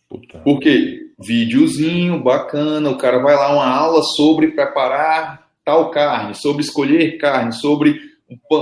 Puta. 0.10 0.40
Porque 0.40 1.05
videozinho 1.20 2.22
bacana, 2.22 2.90
o 2.90 2.98
cara 2.98 3.20
vai 3.20 3.36
lá 3.36 3.54
uma 3.54 3.68
aula 3.68 4.02
sobre 4.04 4.50
preparar 4.50 5.48
tal 5.64 5.90
carne, 5.90 6.36
sobre 6.36 6.62
escolher 6.62 7.18
carne, 7.18 7.54
sobre 7.54 8.00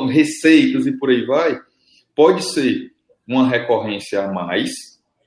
receitas 0.09 0.85
e 0.85 0.91
por 0.91 1.09
aí 1.09 1.25
vai. 1.25 1.59
Pode 2.15 2.43
ser 2.43 2.91
uma 3.27 3.47
recorrência 3.47 4.23
a 4.23 4.31
mais, 4.31 4.71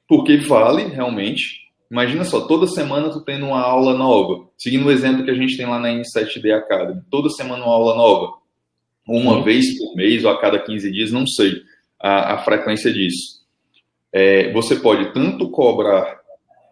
porque 0.09 0.37
vale 0.37 0.85
realmente 0.85 1.67
Imagina 1.91 2.25
só, 2.25 2.47
toda 2.47 2.67
semana 2.67 3.11
tu 3.11 3.21
tendo 3.21 3.47
uma 3.47 3.61
aula 3.61 3.95
nova. 3.95 4.49
Seguindo 4.59 4.87
o 4.87 4.91
exemplo 4.91 5.25
que 5.25 5.31
a 5.31 5.35
gente 5.35 5.57
tem 5.57 5.67
lá 5.67 5.79
na 5.79 5.89
N7D 5.89 6.53
Academy. 6.53 7.01
Toda 7.11 7.31
semana 7.31 7.65
uma 7.65 7.73
aula 7.73 7.95
nova. 7.95 8.35
Uma 9.07 9.37
Sim. 9.37 9.43
vez 9.45 9.79
por 9.79 9.95
mês 9.95 10.25
ou 10.25 10.31
a 10.31 10.41
cada 10.41 10.59
15 10.59 10.91
dias, 10.91 11.13
não 11.13 11.27
sei 11.27 11.63
a, 12.01 12.35
a 12.35 12.39
frequência 12.39 12.93
disso. 12.93 13.37
É, 14.13 14.53
você 14.53 14.77
pode 14.77 15.13
tanto 15.13 15.49
cobrar 15.51 16.21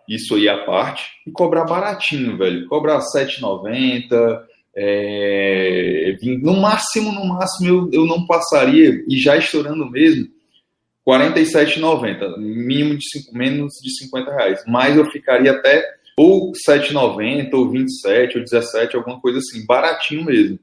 isso 0.08 0.34
aí 0.34 0.48
à 0.48 0.64
parte 0.64 1.04
e 1.26 1.30
cobrar 1.30 1.64
baratinho, 1.64 2.36
velho. 2.36 2.66
Cobrar 2.68 2.98
R$7,90, 2.98 4.42
é, 4.76 6.16
no 6.42 6.60
máximo, 6.60 7.12
no 7.12 7.24
máximo 7.26 7.68
eu, 7.68 7.90
eu 7.92 8.06
não 8.06 8.26
passaria, 8.26 9.04
e 9.08 9.18
já 9.18 9.36
estourando 9.36 9.88
mesmo, 9.90 10.28
47,90, 11.06 12.38
mínimo 12.38 12.96
de 12.96 13.08
cinco, 13.08 13.36
menos 13.36 13.74
de 13.82 13.96
50 13.98 14.30
reais. 14.30 14.64
Mas 14.66 14.96
eu 14.96 15.04
ficaria 15.06 15.52
até 15.52 15.84
ou 16.16 16.52
7,90, 16.68 17.52
ou 17.54 17.70
27, 17.70 18.38
ou 18.38 18.44
17, 18.44 18.96
alguma 18.96 19.20
coisa 19.20 19.38
assim, 19.38 19.66
baratinho 19.66 20.24
mesmo. 20.24 20.58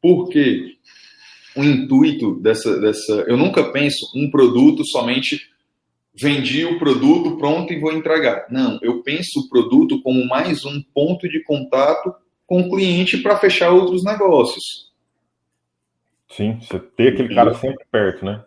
Porque 0.00 0.76
o 1.56 1.62
intuito 1.62 2.34
dessa, 2.40 2.78
dessa. 2.80 3.12
Eu 3.26 3.36
nunca 3.36 3.64
penso 3.70 3.98
um 4.16 4.30
produto 4.30 4.84
somente 4.86 5.51
vendi 6.14 6.64
o 6.64 6.78
produto 6.78 7.36
pronto 7.36 7.72
e 7.72 7.80
vou 7.80 7.92
entregar. 7.92 8.46
Não, 8.50 8.78
eu 8.82 9.02
penso 9.02 9.40
o 9.40 9.48
produto 9.48 10.00
como 10.02 10.26
mais 10.26 10.64
um 10.64 10.82
ponto 10.94 11.28
de 11.28 11.42
contato 11.42 12.14
com 12.46 12.60
o 12.60 12.70
cliente 12.70 13.18
para 13.18 13.38
fechar 13.38 13.70
outros 13.70 14.04
negócios. 14.04 14.92
Sim, 16.28 16.58
você 16.60 16.78
ter 16.78 17.12
aquele 17.12 17.34
cara 17.34 17.54
sempre 17.54 17.84
perto, 17.90 18.24
né? 18.24 18.42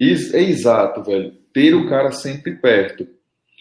É 0.00 0.42
exato, 0.42 1.02
velho. 1.02 1.32
Ter 1.52 1.74
o 1.74 1.88
cara 1.88 2.12
sempre 2.12 2.56
perto. 2.56 3.06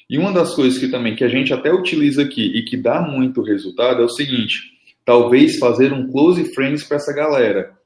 E 0.10 0.18
uma 0.18 0.32
das 0.32 0.56
coisas 0.56 0.80
que 0.80 0.88
também 0.88 1.16
que 1.16 1.24
a 1.24 1.28
gente 1.28 1.54
até 1.54 1.72
utiliza 1.72 2.24
aqui 2.24 2.58
e 2.58 2.64
que 2.64 2.78
dá 2.78 3.02
muito 3.02 3.42
resultado 3.42 4.02
é 4.02 4.06
o 4.06 4.10
seguinte: 4.10 4.72
talvez 5.06 5.58
fazer 5.60 5.94
um 5.94 6.10
close 6.10 6.54
friends 6.54 6.84
para 6.84 6.98
essa 6.98 7.14
galera. 7.14 7.78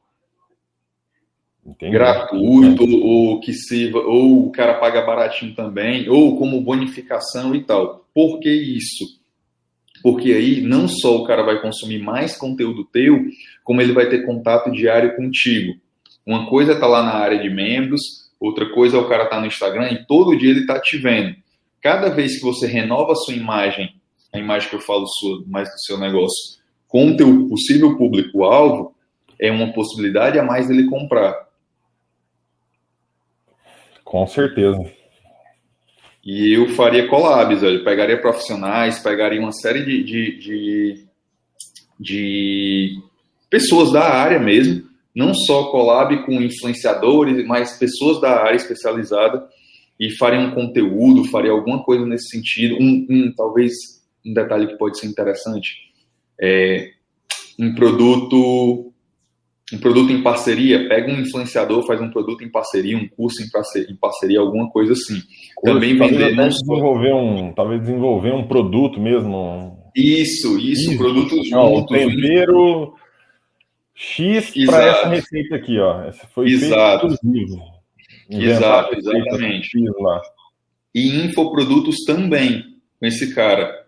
Entendi. 1.66 1.92
Gratuito, 1.92 2.84
ou 2.84 3.40
que 3.40 3.54
sirva, 3.54 4.00
ou 4.00 4.48
o 4.48 4.52
cara 4.52 4.76
paga 4.76 5.02
baratinho 5.02 5.56
também, 5.56 6.10
ou 6.10 6.38
como 6.38 6.62
bonificação 6.62 7.56
e 7.56 7.64
tal. 7.64 8.06
Por 8.14 8.40
que 8.40 8.50
isso? 8.50 9.06
Porque 10.02 10.34
aí 10.34 10.62
não 10.62 10.88
só 10.88 11.16
o 11.16 11.24
cara 11.24 11.44
vai 11.44 11.62
consumir 11.62 12.00
mais 12.00 12.36
conteúdo 12.36 12.84
teu, 12.84 13.26
como 13.64 13.82
ele 13.82 13.94
vai 13.94 14.10
ter 14.10 14.26
contato 14.26 14.70
diário 14.70 15.16
contigo. 15.16 15.74
Uma 16.26 16.46
coisa 16.50 16.74
é 16.74 16.76
estar 16.76 16.88
tá 16.88 16.92
lá 16.92 17.04
na 17.04 17.14
área 17.14 17.40
de 17.40 17.50
membros, 17.50 18.02
outra 18.40 18.70
coisa 18.74 18.98
é 18.98 19.00
o 19.00 19.08
cara 19.08 19.24
estar 19.24 19.38
tá 19.38 19.42
no 19.42 19.48
Instagram 19.48 19.92
e 19.92 20.06
todo 20.06 20.38
dia 20.38 20.50
ele 20.50 20.62
está 20.62 20.80
te 20.80 20.98
vendo. 20.98 21.36
Cada 21.82 22.10
vez 22.10 22.38
que 22.38 22.44
você 22.44 22.68
renova 22.68 23.14
a 23.14 23.16
sua 23.16 23.34
imagem, 23.34 23.96
a 24.34 24.40
imagem 24.40 24.70
que 24.70 24.76
eu 24.76 24.82
falo 24.82 25.06
sua, 25.08 25.44
mais 25.48 25.70
do 25.70 25.80
seu 25.80 25.98
negócio, 25.98 26.62
com 26.88 27.12
o 27.12 27.18
teu 27.18 27.48
possível 27.48 27.96
público-alvo, 27.96 28.94
é 29.40 29.52
uma 29.52 29.72
possibilidade 29.72 30.38
a 30.38 30.44
mais 30.44 30.68
dele 30.68 30.90
comprar. 30.90 31.34
Com 34.14 34.28
certeza. 34.28 34.86
E 36.24 36.54
eu 36.54 36.70
faria 36.76 37.08
collabs, 37.08 37.64
eu 37.64 37.84
pegaria 37.84 38.22
profissionais, 38.22 39.00
pegaria 39.00 39.42
uma 39.42 39.52
série 39.52 39.84
de, 39.84 40.04
de, 40.04 40.38
de, 40.38 41.06
de 42.00 43.00
pessoas 43.50 43.92
da 43.92 44.04
área 44.04 44.38
mesmo, 44.40 44.84
não 45.16 45.34
só 45.34 45.72
collab 45.72 46.28
com 46.28 46.34
influenciadores, 46.34 47.44
mas 47.48 47.80
pessoas 47.80 48.22
da 48.22 48.44
área 48.44 48.56
especializada 48.56 49.50
e 50.00 50.12
faria 50.12 50.40
um 50.40 50.52
conteúdo, 50.52 51.28
faria 51.32 51.50
alguma 51.50 51.84
coisa 51.84 52.06
nesse 52.06 52.30
sentido. 52.30 52.76
Um, 52.76 53.08
um 53.10 53.34
talvez 53.36 53.74
um 54.24 54.32
detalhe 54.32 54.68
que 54.68 54.78
pode 54.78 55.00
ser 55.00 55.08
interessante 55.08 55.72
é 56.40 56.92
um 57.58 57.74
produto 57.74 58.93
um 59.74 59.80
produto 59.80 60.12
em 60.12 60.22
parceria, 60.22 60.88
pega 60.88 61.12
um 61.12 61.22
influenciador, 61.22 61.86
faz 61.86 62.00
um 62.00 62.12
produto 62.12 62.44
em 62.44 62.50
parceria, 62.50 62.96
um 62.98 63.08
curso 63.08 63.42
em 63.42 63.50
parceria, 63.50 63.92
em 63.92 63.96
parceria 63.96 64.40
alguma 64.40 64.70
coisa 64.70 64.94
assim. 64.94 65.20
Também 65.64 65.98
vender 65.98 66.36
não 66.36 66.48
desenvolver 66.48 67.14
um, 67.14 67.52
talvez 67.54 67.82
desenvolver 67.82 68.34
um 68.34 68.48
produto 68.48 69.00
mesmo. 69.00 69.78
Isso, 69.96 70.60
isso, 70.60 70.92
isso. 70.92 70.98
produtos 70.98 71.48
juntos. 71.48 71.98
Tempero 71.98 72.94
X 73.96 74.54
para 74.66 74.86
essa 74.86 75.08
receita 75.08 75.56
aqui, 75.56 75.80
ó. 75.80 76.04
Essa 76.04 76.28
foi 76.28 76.48
Exato. 76.48 77.08
Exato, 78.30 78.96
exatamente. 78.96 79.70
E 80.94 81.26
infoprodutos 81.26 82.04
também 82.06 82.64
com 83.00 83.06
esse 83.06 83.34
cara. 83.34 83.83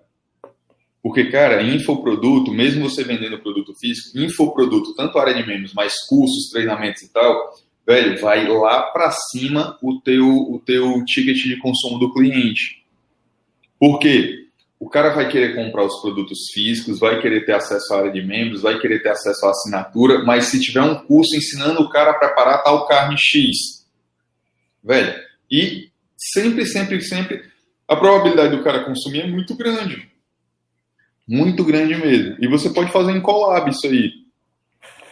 Porque, 1.05 1.25
cara, 1.25 1.61
infoproduto, 1.61 2.51
mesmo 2.51 2.89
você 2.89 3.03
vendendo 3.03 3.37
produto 3.37 3.75
físico, 3.75 4.17
infoproduto, 4.17 4.95
tanto 4.95 5.19
área 5.19 5.35
de 5.35 5.45
membros, 5.45 5.71
mais 5.71 5.93
cursos, 6.07 6.49
treinamentos 6.49 7.03
e 7.03 7.13
tal, 7.13 7.53
velho, 7.85 8.19
vai 8.19 8.47
lá 8.47 8.81
para 8.81 9.11
cima 9.11 9.77
o 9.83 10.01
teu, 10.01 10.27
o 10.27 10.59
teu 10.65 11.05
ticket 11.05 11.37
de 11.43 11.57
consumo 11.57 11.99
do 11.99 12.11
cliente. 12.11 12.83
Por 13.79 13.99
quê? 13.99 14.47
O 14.79 14.89
cara 14.89 15.13
vai 15.13 15.29
querer 15.29 15.53
comprar 15.53 15.83
os 15.83 16.01
produtos 16.01 16.39
físicos, 16.51 16.97
vai 16.97 17.21
querer 17.21 17.45
ter 17.45 17.53
acesso 17.53 17.93
à 17.93 17.99
área 17.99 18.11
de 18.11 18.23
membros, 18.23 18.63
vai 18.63 18.79
querer 18.79 19.03
ter 19.03 19.09
acesso 19.09 19.45
à 19.45 19.51
assinatura, 19.51 20.23
mas 20.23 20.45
se 20.45 20.59
tiver 20.59 20.81
um 20.81 20.95
curso 20.95 21.35
ensinando 21.35 21.83
o 21.83 21.89
cara 21.89 22.09
a 22.09 22.15
preparar 22.15 22.63
tal 22.63 22.87
carne 22.87 23.15
X, 23.15 23.85
velho, 24.83 25.13
e 25.51 25.87
sempre, 26.17 26.65
sempre, 26.65 26.99
sempre, 26.99 27.43
a 27.87 27.95
probabilidade 27.95 28.57
do 28.57 28.63
cara 28.63 28.83
consumir 28.83 29.21
é 29.21 29.27
muito 29.27 29.55
grande. 29.55 30.14
Muito 31.27 31.63
grande 31.63 31.95
mesmo. 31.95 32.35
E 32.39 32.47
você 32.47 32.69
pode 32.69 32.91
fazer 32.91 33.11
em 33.11 33.21
collab 33.21 33.69
isso 33.69 33.87
aí. 33.87 34.11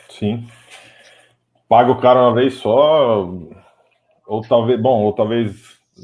Sim. 0.10 0.46
Paga 1.68 1.92
o 1.92 2.00
cara 2.00 2.22
uma 2.22 2.36
vez 2.36 2.54
só, 2.56 3.28
ou 4.28 4.42
talvez, 4.42 4.80
bom, 4.80 5.04
ou 5.04 5.14
talvez, 5.14 5.56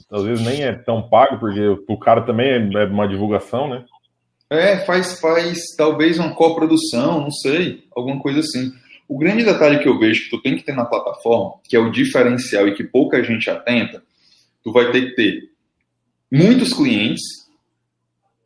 talvez 0.10 0.42
nem 0.42 0.64
é 0.64 0.74
tão 0.74 1.08
pago, 1.08 1.40
porque 1.40 1.62
o 1.88 1.98
cara 1.98 2.22
também 2.22 2.50
é, 2.50 2.84
é 2.84 2.86
uma 2.86 3.08
divulgação, 3.08 3.68
né? 3.68 3.86
É, 4.50 4.78
faz, 4.80 5.20
faz 5.20 5.60
talvez 5.78 6.18
uma 6.18 6.34
coprodução, 6.34 7.22
não 7.22 7.32
sei, 7.32 7.84
alguma 7.96 8.20
coisa 8.20 8.40
assim. 8.40 8.72
O 9.08 9.18
grande 9.18 9.44
detalhe 9.44 9.80
que 9.80 9.88
eu 9.88 10.00
vejo 10.00 10.24
que 10.24 10.30
tu 10.32 10.42
tem 10.42 10.56
que 10.56 10.64
ter 10.64 10.76
na 10.76 10.86
plataforma, 10.86 11.54
que 11.64 11.76
é 11.76 11.80
o 11.80 11.92
diferencial 11.92 12.68
e 12.68 12.74
que 12.74 12.84
pouca 12.84 13.24
gente 13.24 13.50
atenta, 13.50 14.02
tu 14.64 14.72
vai 14.72 14.92
ter 14.92 15.10
que 15.10 15.16
ter 15.16 15.50
muitos 16.32 16.74
clientes, 16.74 17.22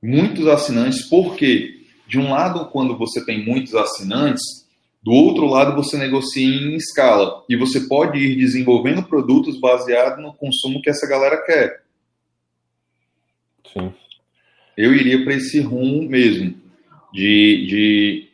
muitos 0.04 0.46
assinantes, 0.48 1.08
porque 1.10 1.82
de 2.08 2.20
um 2.20 2.30
lado, 2.30 2.66
quando 2.66 2.98
você 2.98 3.26
tem 3.26 3.44
muitos 3.44 3.74
assinantes, 3.74 4.44
do 5.02 5.12
outro 5.12 5.46
lado 5.46 5.76
você 5.76 5.98
negocia 5.98 6.46
em 6.46 6.76
escala 6.76 7.44
e 7.50 7.56
você 7.56 7.82
pode 7.88 8.20
ir 8.20 8.36
desenvolvendo 8.36 9.04
produtos 9.04 9.60
baseados 9.60 10.22
no 10.22 10.34
consumo 10.34 10.82
que 10.82 10.90
essa 10.90 11.08
galera 11.08 11.42
quer. 11.46 11.84
Sim. 13.72 13.94
Eu 14.78 14.94
iria 14.94 15.24
para 15.24 15.34
esse 15.34 15.60
rumo 15.60 16.08
mesmo 16.08 16.56
de, 17.14 17.68
de 17.68 18.30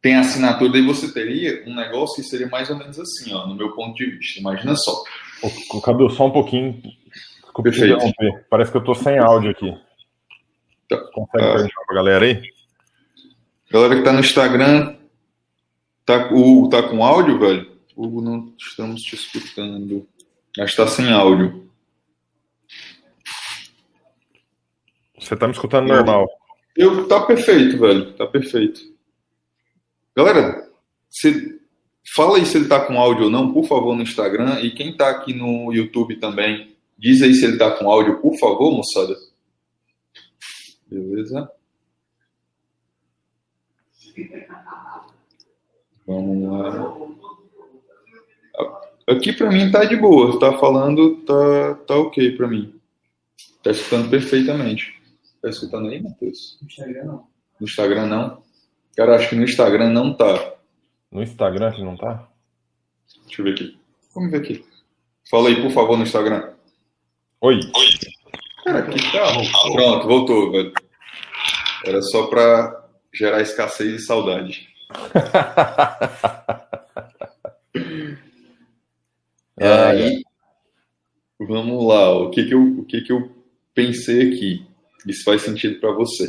tem 0.00 0.16
assinatura 0.16 0.78
e 0.78 0.86
você 0.86 1.12
teria 1.12 1.62
um 1.66 1.74
negócio 1.74 2.16
que 2.22 2.28
seria 2.28 2.48
mais 2.48 2.68
ou 2.70 2.76
menos 2.76 2.98
assim, 2.98 3.32
ó, 3.32 3.46
no 3.46 3.54
meu 3.54 3.70
ponto 3.72 3.94
de 3.96 4.06
vista. 4.06 4.40
Imagina 4.40 4.74
só. 4.76 5.02
Cadu, 5.84 6.10
só 6.10 6.26
um 6.26 6.30
pouquinho. 6.30 6.82
Perfeito. 7.62 7.98
Parece 8.48 8.70
que 8.70 8.76
eu 8.78 8.84
tô 8.84 8.94
sem 8.94 9.18
áudio 9.18 9.50
aqui. 9.50 9.72
Consegue 10.96 11.44
ah. 11.44 11.52
perguntar 11.54 11.84
pra 11.86 11.96
galera 11.96 12.24
aí? 12.24 12.42
Galera 13.70 13.96
que 13.96 14.02
tá 14.02 14.12
no 14.12 14.20
Instagram, 14.20 14.96
tá, 16.04 16.30
o, 16.32 16.68
tá 16.68 16.82
com 16.82 17.04
áudio, 17.04 17.38
velho? 17.38 17.72
Hugo, 17.96 18.20
não 18.20 18.52
estamos 18.58 19.02
te 19.02 19.14
escutando. 19.14 20.06
Acho 20.58 20.76
que 20.76 20.82
tá 20.82 20.86
sem 20.86 21.10
áudio. 21.10 21.70
Você 25.18 25.36
tá 25.36 25.46
me 25.46 25.52
escutando 25.52 25.88
eu, 25.88 25.96
normal. 25.96 26.28
Eu, 26.76 27.08
tá 27.08 27.20
perfeito, 27.20 27.78
velho. 27.78 28.12
Tá 28.12 28.26
perfeito. 28.26 28.80
Galera, 30.14 30.68
se, 31.08 31.60
fala 32.14 32.36
aí 32.36 32.44
se 32.44 32.58
ele 32.58 32.68
tá 32.68 32.80
com 32.80 32.98
áudio 32.98 33.24
ou 33.24 33.30
não, 33.30 33.52
por 33.52 33.64
favor, 33.64 33.94
no 33.94 34.02
Instagram. 34.02 34.60
E 34.60 34.70
quem 34.70 34.96
tá 34.96 35.10
aqui 35.10 35.32
no 35.32 35.72
YouTube 35.72 36.16
também, 36.16 36.76
diz 36.98 37.22
aí 37.22 37.32
se 37.34 37.44
ele 37.44 37.56
tá 37.56 37.70
com 37.70 37.90
áudio, 37.90 38.20
por 38.20 38.36
favor, 38.38 38.70
moçada. 38.72 39.16
Beleza? 40.92 41.50
Vamos 46.06 46.50
lá. 46.50 47.12
Aqui 49.08 49.32
para 49.32 49.50
mim 49.50 49.70
tá 49.70 49.84
de 49.84 49.96
boa, 49.96 50.38
tá 50.38 50.58
falando, 50.58 51.16
tá, 51.24 51.74
tá 51.86 51.96
ok 51.96 52.36
para 52.36 52.46
mim. 52.46 52.78
Tá 53.62 53.70
escutando 53.70 54.10
perfeitamente. 54.10 55.00
Tá 55.40 55.48
escutando 55.48 55.88
aí, 55.88 56.02
Matheus? 56.02 56.58
No 56.60 56.68
Instagram 56.68 57.04
não. 57.04 57.26
No 57.58 57.66
Instagram 57.66 58.06
não? 58.06 58.42
Cara, 58.96 59.16
acho 59.16 59.30
que 59.30 59.36
no 59.36 59.44
Instagram 59.44 59.90
não 59.90 60.14
tá. 60.14 60.54
No 61.10 61.22
Instagram 61.22 61.72
que 61.72 61.82
não 61.82 61.96
tá? 61.96 62.28
Deixa 63.26 63.40
eu 63.40 63.44
ver 63.44 63.52
aqui. 63.52 63.78
Vamos 64.14 64.30
ver 64.30 64.38
aqui. 64.38 64.64
Fala 65.28 65.48
aí, 65.48 65.60
por 65.60 65.70
favor, 65.70 65.96
no 65.96 66.04
Instagram. 66.04 66.52
Oi. 67.40 67.60
Oi. 67.74 68.12
Cara, 68.64 68.78
aqui 68.78 68.98
tá. 69.10 69.26
Pronto, 69.72 70.06
voltou, 70.06 70.52
velho. 70.52 70.72
Era 71.84 72.00
só 72.00 72.28
para 72.28 72.88
gerar 73.12 73.42
escassez 73.42 74.00
e 74.00 74.04
saudade. 74.04 74.68
Aí, 79.60 80.22
vamos 81.40 81.84
lá. 81.86 82.16
O 82.18 82.30
que 82.30 82.44
que 82.44 82.54
eu, 82.54 82.62
o 82.62 82.84
que 82.84 83.00
que 83.00 83.12
eu 83.12 83.32
pensei 83.74 84.28
aqui? 84.28 84.64
Isso 85.06 85.24
faz 85.24 85.42
sentido 85.42 85.80
para 85.80 85.92
você. 85.92 86.28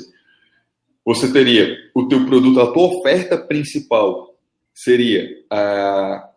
Você 1.06 1.32
teria 1.32 1.78
o 1.94 2.08
teu 2.08 2.26
produto, 2.26 2.60
a 2.62 2.72
tua 2.72 2.98
oferta 2.98 3.38
principal 3.38 4.36
seria 4.74 5.30
a, 5.52 6.32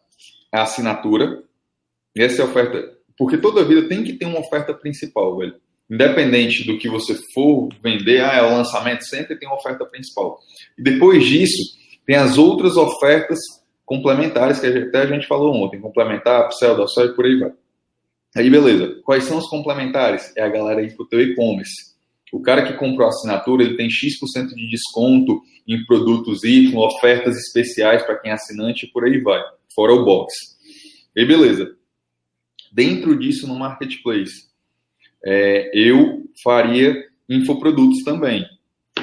a 0.52 0.62
assinatura. 0.62 1.42
Essa 2.14 2.42
é 2.42 2.44
a 2.44 2.48
oferta, 2.48 2.98
porque 3.16 3.38
toda 3.38 3.64
vida 3.64 3.88
tem 3.88 4.04
que 4.04 4.12
ter 4.14 4.26
uma 4.26 4.40
oferta 4.40 4.74
principal, 4.74 5.38
velho 5.38 5.58
independente 5.90 6.66
do 6.66 6.78
que 6.78 6.88
você 6.88 7.14
for 7.32 7.68
vender, 7.82 8.20
ah, 8.20 8.34
é 8.34 8.42
o 8.42 8.56
lançamento, 8.56 9.04
sempre 9.04 9.36
tem 9.36 9.48
uma 9.48 9.56
oferta 9.56 9.84
principal. 9.86 10.38
E 10.76 10.82
depois 10.82 11.24
disso, 11.24 11.76
tem 12.04 12.16
as 12.16 12.38
outras 12.38 12.76
ofertas 12.76 13.38
complementares 13.84 14.58
que 14.58 14.66
até 14.66 15.02
a 15.02 15.06
gente 15.06 15.26
falou 15.26 15.54
ontem, 15.54 15.80
complementar, 15.80 16.46
upsell, 16.46 16.76
da 16.76 16.84
e 17.04 17.14
por 17.14 17.24
aí 17.24 17.38
vai. 17.38 17.52
Aí 18.36 18.50
beleza, 18.50 19.00
quais 19.04 19.24
são 19.24 19.38
os 19.38 19.48
complementares? 19.48 20.32
É 20.36 20.42
a 20.42 20.48
galera 20.48 20.80
aí 20.80 20.94
pro 20.94 21.06
teu 21.06 21.20
e-commerce. 21.20 21.96
O 22.32 22.42
cara 22.42 22.66
que 22.66 22.74
comprou 22.74 23.06
a 23.06 23.10
assinatura, 23.10 23.62
ele 23.62 23.76
tem 23.76 23.88
X% 23.88 24.48
de 24.48 24.68
desconto 24.68 25.40
em 25.66 25.84
produtos 25.86 26.42
Y, 26.44 26.76
ofertas 26.76 27.36
especiais 27.36 28.02
para 28.02 28.18
quem 28.18 28.30
é 28.30 28.34
assinante 28.34 28.84
e 28.84 28.90
por 28.90 29.04
aí 29.04 29.20
vai, 29.20 29.40
fora 29.74 29.92
o 29.92 30.04
box. 30.04 30.34
E 31.14 31.24
beleza. 31.24 31.74
Dentro 32.72 33.18
disso, 33.18 33.46
no 33.46 33.58
marketplace, 33.58 34.48
é, 35.28 35.72
eu 35.74 36.22
faria 36.40 37.04
infoprodutos 37.28 38.04
também. 38.04 38.46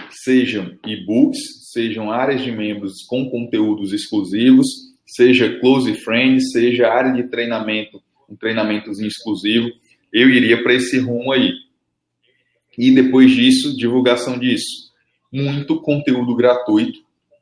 Sejam 0.10 0.78
e-books, 0.88 1.38
sejam 1.74 2.10
áreas 2.10 2.42
de 2.42 2.50
membros 2.50 3.04
com 3.10 3.30
conteúdos 3.30 3.92
exclusivos, 3.92 4.66
seja 5.06 5.60
close 5.60 5.94
friends, 5.96 6.52
seja 6.54 6.88
área 6.88 7.12
de 7.12 7.30
treinamento, 7.30 8.02
um 8.30 8.38
treinamentozinho 8.38 9.10
exclusivo, 9.10 9.70
eu 10.14 10.30
iria 10.30 10.64
para 10.64 10.74
esse 10.74 10.98
rumo 10.98 11.34
aí. 11.34 11.52
E 12.78 12.92
depois 12.92 13.30
disso, 13.32 13.76
divulgação 13.76 14.40
disso. 14.40 14.94
muito 15.32 15.82
conteúdo 15.82 16.36
gratuito, 16.36 17.00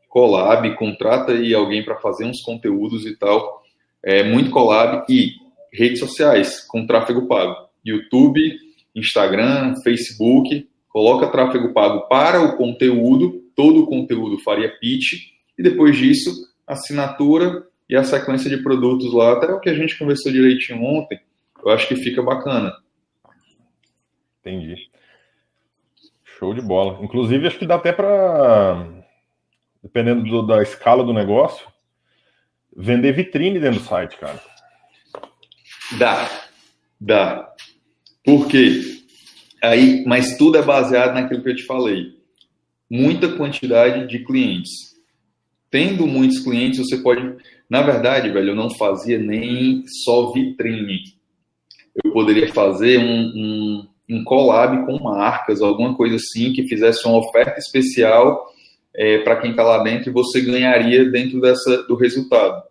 collab, 0.10 0.76
contrata 0.76 1.34
aí 1.34 1.54
alguém 1.54 1.84
para 1.84 1.98
fazer 1.98 2.26
uns 2.26 2.42
conteúdos 2.42 3.06
e 3.06 3.16
tal, 3.16 3.62
é, 4.02 4.24
muito 4.24 4.50
collab 4.50 5.06
e 5.08 5.34
redes 5.72 6.00
sociais 6.00 6.66
com 6.68 6.88
tráfego 6.88 7.28
pago, 7.28 7.56
YouTube, 7.86 8.58
Instagram, 8.96 9.76
Facebook, 9.84 10.68
coloca 10.90 11.28
tráfego 11.28 11.74
pago 11.74 12.08
para 12.08 12.42
o 12.42 12.58
conteúdo, 12.58 13.42
todo 13.56 13.84
o 13.84 13.88
conteúdo 13.88 14.38
faria 14.40 14.70
pitch 14.80 15.32
e 15.58 15.64
depois 15.64 15.98
disso 15.98 16.32
assinatura 16.68 17.66
e 17.90 17.96
a 17.96 18.04
sequência 18.04 18.50
de 18.50 18.64
produtos 18.64 19.14
lá, 19.14 19.34
até 19.34 19.52
o 19.52 19.60
que 19.60 19.70
a 19.70 19.74
gente 19.74 19.98
conversou 19.98 20.32
direitinho 20.32 20.82
ontem, 20.84 21.20
eu 21.64 21.72
acho 21.72 21.88
que 21.88 21.96
fica 21.96 22.22
bacana. 22.22 22.74
Entendi. 24.40 24.76
Show 26.24 26.54
de 26.54 26.62
bola. 26.62 27.04
Inclusive, 27.04 27.46
acho 27.46 27.60
que 27.60 27.68
dá 27.68 27.76
até 27.76 27.92
para, 27.92 28.88
dependendo 29.84 30.24
do, 30.24 30.42
da 30.42 30.64
escala 30.64 31.04
do 31.04 31.14
negócio, 31.14 31.68
vender 32.76 33.12
vitrine 33.12 33.60
dentro 33.60 33.80
do 33.80 33.86
site, 33.86 34.18
cara. 34.18 34.42
Dá, 35.98 36.30
dá. 37.00 37.54
Por 38.24 38.48
quê? 38.48 38.82
Aí, 39.62 40.04
mas 40.06 40.38
tudo 40.38 40.58
é 40.58 40.62
baseado 40.62 41.14
naquilo 41.14 41.42
que 41.42 41.50
eu 41.50 41.56
te 41.56 41.66
falei. 41.66 42.18
Muita 42.90 43.30
quantidade 43.30 44.08
de 44.08 44.24
clientes. 44.24 44.72
Tendo 45.70 46.06
muitos 46.06 46.40
clientes, 46.40 46.80
você 46.80 46.98
pode. 46.98 47.38
Na 47.70 47.82
verdade, 47.82 48.30
velho, 48.30 48.50
eu 48.50 48.56
não 48.56 48.70
fazia 48.70 49.18
nem 49.18 49.84
só 50.04 50.32
vitrine. 50.32 51.04
Eu 52.04 52.12
poderia 52.12 52.52
fazer 52.52 53.00
um, 53.00 53.32
um 53.36 53.88
um 54.12 54.26
collab 54.26 54.86
com 54.86 55.02
marcas, 55.02 55.62
alguma 55.62 55.96
coisa 55.96 56.18
assim, 56.18 56.52
que 56.52 56.68
fizesse 56.68 57.08
uma 57.08 57.18
oferta 57.18 57.58
especial 57.58 58.46
é, 58.94 59.20
para 59.20 59.38
quem 59.38 59.52
está 59.52 59.64
lá 59.64 59.82
dentro 59.82 60.10
e 60.10 60.14
você 60.14 60.42
ganharia 60.42 61.10
dentro 61.10 61.40
dessa, 61.40 61.84
do 61.84 61.96
resultado. 61.96 62.62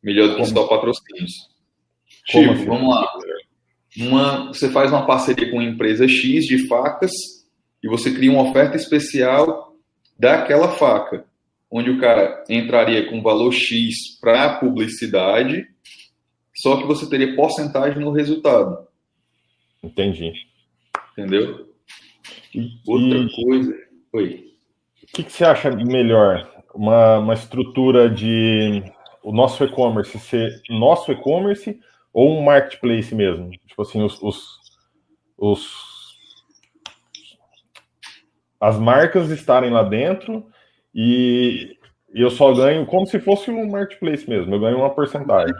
Melhor 0.00 0.28
do 0.28 0.36
que 0.36 0.46
só 0.46 0.66
patrocínios. 0.68 1.32
Tipo, 2.24 2.52
assim? 2.52 2.64
vamos 2.66 2.94
lá. 2.94 3.12
Uma, 3.96 4.48
você 4.48 4.70
faz 4.70 4.90
uma 4.90 5.06
parceria 5.06 5.50
com 5.50 5.56
uma 5.56 5.68
empresa 5.68 6.06
X 6.06 6.46
de 6.46 6.68
facas 6.68 7.10
e 7.82 7.88
você 7.88 8.12
cria 8.12 8.30
uma 8.30 8.48
oferta 8.48 8.76
especial 8.76 9.74
daquela 10.18 10.72
faca, 10.72 11.24
onde 11.70 11.90
o 11.90 11.98
cara 11.98 12.44
entraria 12.48 13.08
com 13.08 13.22
valor 13.22 13.52
X 13.52 14.18
para 14.20 14.58
publicidade, 14.58 15.66
só 16.54 16.76
que 16.76 16.86
você 16.86 17.08
teria 17.08 17.34
porcentagem 17.34 18.00
no 18.00 18.12
resultado. 18.12 18.86
Entendi. 19.82 20.32
Entendeu? 21.12 21.68
E, 22.54 22.68
Outra 22.86 23.18
e... 23.18 23.44
coisa. 23.44 23.74
Oi. 24.12 24.44
O 25.02 25.06
que, 25.14 25.24
que, 25.24 25.32
você 25.32 25.44
acha 25.44 25.70
melhor? 25.70 26.48
Uma, 26.74 27.18
uma 27.18 27.34
estrutura 27.34 28.08
de 28.08 28.82
o 29.22 29.32
nosso 29.32 29.64
e-commerce 29.64 30.18
ser 30.18 30.60
nosso 30.68 31.10
e-commerce 31.10 31.78
ou 32.12 32.38
um 32.38 32.42
marketplace 32.42 33.14
mesmo? 33.14 33.50
Tipo 33.50 33.82
assim, 33.82 34.02
os, 34.02 34.20
os, 34.22 34.58
os, 35.36 35.66
as 38.60 38.78
marcas 38.78 39.30
estarem 39.30 39.70
lá 39.70 39.82
dentro 39.82 40.46
e, 40.94 41.76
e 42.14 42.20
eu 42.20 42.30
só 42.30 42.52
ganho 42.54 42.86
como 42.86 43.06
se 43.06 43.20
fosse 43.20 43.50
um 43.50 43.68
marketplace 43.68 44.28
mesmo, 44.28 44.54
eu 44.54 44.60
ganho 44.60 44.78
uma 44.78 44.94
porcentagem. 44.94 45.54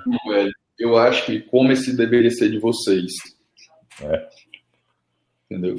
Eu 0.79 0.97
acho 0.97 1.27
que 1.27 1.41
como 1.41 1.71
esse 1.73 1.97
deveria 1.97 2.31
ser 2.31 2.51
de 2.51 2.59
vocês 2.59 3.13
é. 4.03 4.29
Entendeu? 5.51 5.77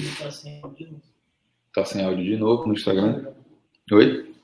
Tá 1.73 1.85
sem 1.85 2.03
áudio 2.03 2.25
de 2.25 2.37
novo 2.37 2.67
no 2.67 2.73
Instagram. 2.73 3.25
Oi? 3.91 4.35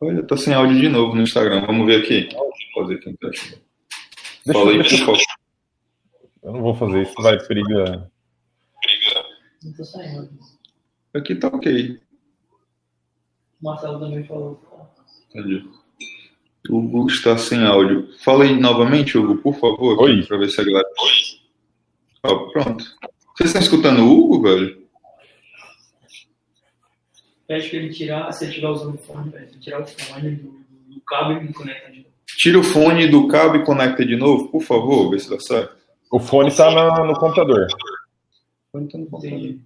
Olha, 0.00 0.22
tá 0.22 0.36
sem 0.36 0.54
áudio 0.54 0.80
de 0.80 0.88
novo 0.88 1.14
no 1.14 1.22
Instagram. 1.22 1.64
Vamos 1.66 1.86
ver 1.86 2.02
aqui. 2.02 2.28
fazer 2.74 2.94
aqui 2.94 3.16
teste. 4.46 4.52
Fala 4.52 4.70
aí, 4.70 4.78
por 4.78 4.98
favor. 4.98 5.18
Eu 6.42 6.52
não 6.52 6.62
vou 6.62 6.74
fazer 6.74 7.02
isso, 7.02 7.14
vai 7.20 7.38
perigar. 7.46 8.10
Não 9.62 9.72
tô 9.72 9.84
saindo. 9.84 10.30
Aqui 11.14 11.34
tá 11.34 11.48
ok. 11.48 12.00
O 13.60 13.64
Marcelo 13.64 13.98
também 13.98 14.24
falou. 14.24 14.62
Entendi. 15.30 15.68
O 16.68 16.78
Hugo 16.78 17.06
está 17.08 17.36
sem 17.36 17.64
áudio. 17.64 18.08
Fala 18.22 18.44
aí 18.44 18.58
novamente, 18.58 19.18
Hugo, 19.18 19.38
por 19.38 19.54
favor, 19.54 19.96
para 19.96 20.38
ver 20.38 20.50
se 20.50 20.60
a 20.60 20.64
galera. 20.64 20.88
Oi 20.98 21.36
pronto. 22.52 22.84
Vocês 23.36 23.50
estão 23.50 23.62
escutando 23.62 24.00
o 24.00 24.08
Hugo, 24.08 24.42
velho? 24.42 24.86
Pede 27.46 27.70
que 27.70 27.76
ele 27.76 27.92
tirar, 27.92 28.32
se 28.32 28.44
ele 28.44 28.50
estiver 28.50 28.68
usando 28.68 28.94
o 28.94 28.98
fone, 28.98 29.30
velho, 29.30 29.60
tirar 29.60 29.80
o 29.80 29.86
fone 29.86 30.36
do, 30.36 30.50
do 30.88 31.00
cabo 31.02 31.32
e 31.32 31.52
conecta 31.52 31.92
de 31.92 31.98
novo. 31.98 32.15
Tira 32.26 32.58
o 32.58 32.62
fone 32.62 33.08
do 33.08 33.28
cabo 33.28 33.56
e 33.56 33.64
conecta 33.64 34.04
de 34.04 34.16
novo, 34.16 34.48
por 34.48 34.62
favor, 34.62 35.10
ver 35.10 35.20
se 35.20 35.30
dá 35.30 35.38
certo. 35.40 35.76
O 36.10 36.18
fone 36.20 36.48
está 36.48 36.70
no 36.70 37.14
computador. 37.18 37.66
O 37.66 38.72
fone 38.72 38.88
tá 38.88 38.98
no 38.98 39.06
computador. 39.06 39.58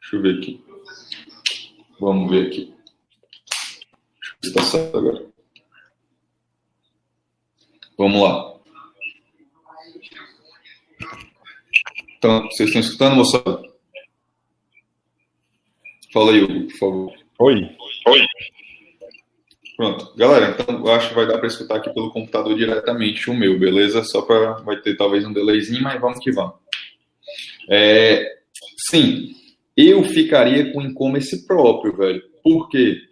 Deixa 0.00 0.16
eu 0.16 0.22
ver 0.22 0.38
aqui. 0.38 0.64
Vamos 1.98 2.30
ver 2.30 2.46
aqui. 2.48 2.74
Deixa 4.20 4.34
eu 4.34 4.36
ver 4.42 4.42
se 4.42 4.48
está 4.48 4.62
certo 4.62 4.98
agora. 4.98 5.26
Vamos 7.98 8.22
lá. 8.22 8.56
Então, 12.18 12.44
vocês 12.44 12.68
estão 12.68 12.80
escutando, 12.80 13.16
moçada? 13.16 13.62
Fala 16.12 16.32
aí, 16.32 16.42
Hugo, 16.42 16.66
por 16.68 16.78
favor. 16.78 17.12
Oi. 17.38 17.76
Oi. 18.06 18.26
Pronto. 19.76 20.12
Galera, 20.16 20.56
então 20.58 20.86
eu 20.86 20.92
acho 20.92 21.10
que 21.10 21.14
vai 21.14 21.26
dar 21.26 21.38
para 21.38 21.48
escutar 21.48 21.76
aqui 21.76 21.92
pelo 21.92 22.10
computador 22.10 22.56
diretamente 22.56 23.30
o 23.30 23.34
meu, 23.34 23.58
beleza? 23.58 24.02
Só 24.04 24.22
para. 24.22 24.54
Vai 24.62 24.80
ter 24.80 24.96
talvez 24.96 25.24
um 25.24 25.32
delayzinho, 25.32 25.82
mas 25.82 26.00
vamos 26.00 26.18
que 26.18 26.32
vamos. 26.32 26.54
É, 27.68 28.38
sim, 28.88 29.34
eu 29.76 30.02
ficaria 30.04 30.72
com 30.72 30.80
e-commerce 30.80 31.46
próprio, 31.46 31.94
velho. 31.94 32.22
Por 32.42 32.68
quê? 32.70 33.02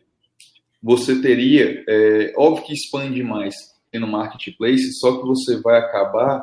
Você 0.83 1.20
teria. 1.20 1.85
É, 1.87 2.33
óbvio 2.37 2.64
que 2.64 2.72
expande 2.72 3.22
mais 3.22 3.55
no 3.98 4.07
marketplace, 4.07 4.92
só 4.98 5.18
que 5.18 5.27
você 5.27 5.61
vai 5.61 5.79
acabar 5.79 6.42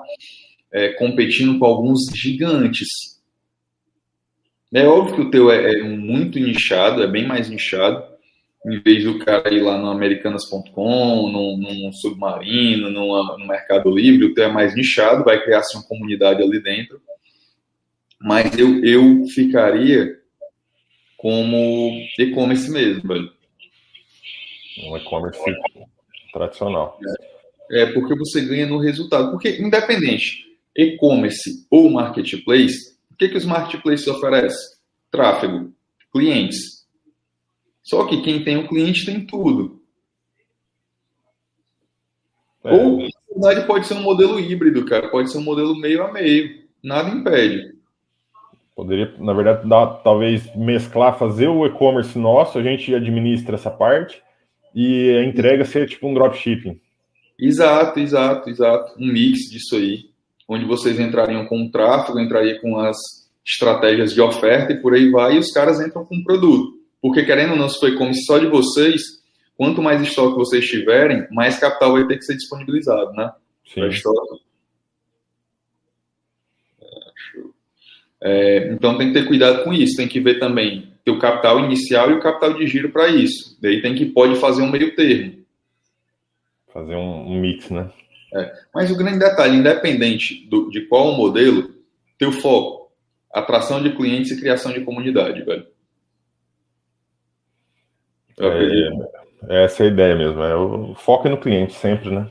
é, 0.71 0.89
competindo 0.93 1.57
com 1.59 1.65
alguns 1.65 2.01
gigantes. 2.15 2.87
É 4.73 4.87
óbvio 4.87 5.15
que 5.15 5.21
o 5.21 5.31
teu 5.31 5.51
é, 5.51 5.79
é, 5.79 5.83
muito 5.83 6.39
nichado, 6.39 7.03
é 7.03 7.07
bem 7.07 7.27
mais 7.27 7.49
nichado, 7.49 8.03
em 8.65 8.79
vez 8.79 9.03
do 9.03 9.17
cara 9.19 9.53
ir 9.53 9.61
lá 9.61 9.77
no 9.77 9.89
americanas.com, 9.89 11.29
num, 11.31 11.57
num, 11.57 11.91
submarino, 11.93 12.89
numa, 12.89 13.37
no 13.37 13.47
Mercado 13.47 13.89
Livre, 13.89 14.25
o 14.25 14.33
teu 14.33 14.45
é 14.45 14.51
mais 14.51 14.75
nichado, 14.75 15.23
vai 15.23 15.41
criar-se 15.43 15.75
uma 15.75 15.83
comunidade 15.83 16.43
ali 16.43 16.61
dentro. 16.61 17.01
Mas 18.19 18.55
eu, 18.57 18.83
eu 18.85 19.25
ficaria 19.33 20.19
como 21.17 21.91
e-commerce 22.19 22.69
mesmo, 22.69 23.07
velho. 23.07 23.31
Um 24.85 24.97
e-commerce 24.97 25.39
tradicional. 26.31 26.99
É, 27.71 27.81
é, 27.81 27.85
porque 27.93 28.15
você 28.15 28.41
ganha 28.41 28.67
no 28.67 28.77
resultado. 28.77 29.31
Porque, 29.31 29.59
independente, 29.59 30.45
e-commerce 30.75 31.65
ou 31.69 31.89
marketplace, 31.89 32.95
o 33.11 33.15
que, 33.15 33.29
que 33.29 33.37
os 33.37 33.45
marketplaces 33.45 34.07
oferecem? 34.07 34.77
Tráfego, 35.09 35.73
clientes. 36.11 36.80
Só 37.83 38.05
que 38.05 38.21
quem 38.21 38.43
tem 38.43 38.57
o 38.57 38.61
um 38.61 38.67
cliente 38.67 39.05
tem 39.05 39.25
tudo. 39.25 39.81
É. 42.63 42.73
Ou, 42.73 42.99
na 42.99 43.47
verdade, 43.47 43.67
pode 43.67 43.87
ser 43.87 43.95
um 43.95 44.01
modelo 44.01 44.39
híbrido, 44.39 44.85
cara. 44.85 45.09
Pode 45.09 45.31
ser 45.31 45.39
um 45.39 45.43
modelo 45.43 45.75
meio 45.75 46.03
a 46.03 46.11
meio. 46.11 46.61
Nada 46.83 47.09
impede. 47.09 47.75
Poderia, 48.75 49.13
na 49.19 49.33
verdade, 49.33 49.67
dar, 49.67 49.87
talvez 50.03 50.55
mesclar, 50.55 51.17
fazer 51.17 51.47
o 51.47 51.65
e-commerce 51.65 52.17
nosso, 52.17 52.57
a 52.57 52.63
gente 52.63 52.93
administra 52.93 53.55
essa 53.55 53.69
parte 53.69 54.21
e 54.73 55.11
a 55.17 55.23
entrega 55.23 55.65
ser 55.65 55.87
tipo 55.87 56.07
um 56.07 56.13
dropshipping. 56.13 56.79
Exato, 57.37 57.99
exato, 57.99 58.49
exato. 58.49 58.93
Um 58.97 59.11
mix 59.11 59.49
disso 59.49 59.75
aí 59.75 60.11
onde 60.51 60.65
vocês 60.65 60.99
entrariam 60.99 61.45
com 61.45 61.61
o 61.63 61.71
tráfego, 61.71 62.19
entraria 62.19 62.59
com 62.59 62.77
as 62.77 62.97
estratégias 63.45 64.13
de 64.13 64.19
oferta 64.19 64.73
e 64.73 64.81
por 64.81 64.93
aí 64.93 65.09
vai, 65.09 65.35
e 65.35 65.39
os 65.39 65.49
caras 65.49 65.79
entram 65.79 66.03
com 66.03 66.17
o 66.17 66.23
produto. 66.25 66.73
Porque 67.01 67.25
querendo 67.25 67.51
ou 67.51 67.57
não, 67.57 67.69
se 67.69 67.79
foi 67.79 67.95
como 67.95 68.13
só 68.13 68.37
de 68.37 68.47
vocês, 68.47 69.01
quanto 69.57 69.81
mais 69.81 70.01
estoque 70.01 70.35
vocês 70.35 70.65
tiverem, 70.65 71.27
mais 71.31 71.59
capital 71.59 71.93
vai 71.93 72.05
ter 72.07 72.17
que 72.17 72.25
ser 72.25 72.35
disponibilizado, 72.35 73.11
né? 73.13 73.31
Sim. 73.65 73.81
É, 78.23 78.71
então 78.71 78.97
tem 78.97 79.07
que 79.07 79.19
ter 79.19 79.27
cuidado 79.27 79.63
com 79.63 79.73
isso, 79.73 79.97
tem 79.97 80.07
que 80.07 80.19
ver 80.19 80.39
também 80.39 80.91
o 81.09 81.19
capital 81.19 81.59
inicial 81.59 82.09
e 82.11 82.13
o 82.13 82.19
capital 82.19 82.53
de 82.53 82.65
giro 82.67 82.89
para 82.91 83.07
isso. 83.09 83.57
Daí 83.61 83.81
tem 83.81 83.95
que 83.95 84.05
pode 84.05 84.39
fazer 84.39 84.61
um 84.61 84.71
meio 84.71 84.95
termo. 84.95 85.43
Fazer 86.71 86.95
um, 86.95 87.31
um 87.31 87.39
mix, 87.39 87.69
né? 87.69 87.91
É. 88.33 88.53
Mas 88.73 88.89
o 88.89 88.95
grande 88.95 89.19
detalhe, 89.19 89.57
independente 89.57 90.47
do, 90.47 90.69
de 90.69 90.81
qual 90.87 91.09
o 91.09 91.17
modelo, 91.17 91.69
teu 92.17 92.31
foco, 92.31 92.91
atração 93.33 93.83
de 93.83 93.93
clientes 93.95 94.31
e 94.31 94.39
criação 94.39 94.71
de 94.71 94.81
comunidade, 94.81 95.43
velho. 95.43 95.67
É, 98.39 99.63
essa 99.63 99.83
é 99.83 99.87
a 99.87 99.89
ideia 99.89 100.15
mesmo. 100.15 100.41
É 100.41 100.55
o 100.55 100.95
foco 100.95 101.27
é 101.27 101.31
no 101.31 101.39
cliente 101.39 101.73
sempre, 101.73 102.09
né? 102.09 102.29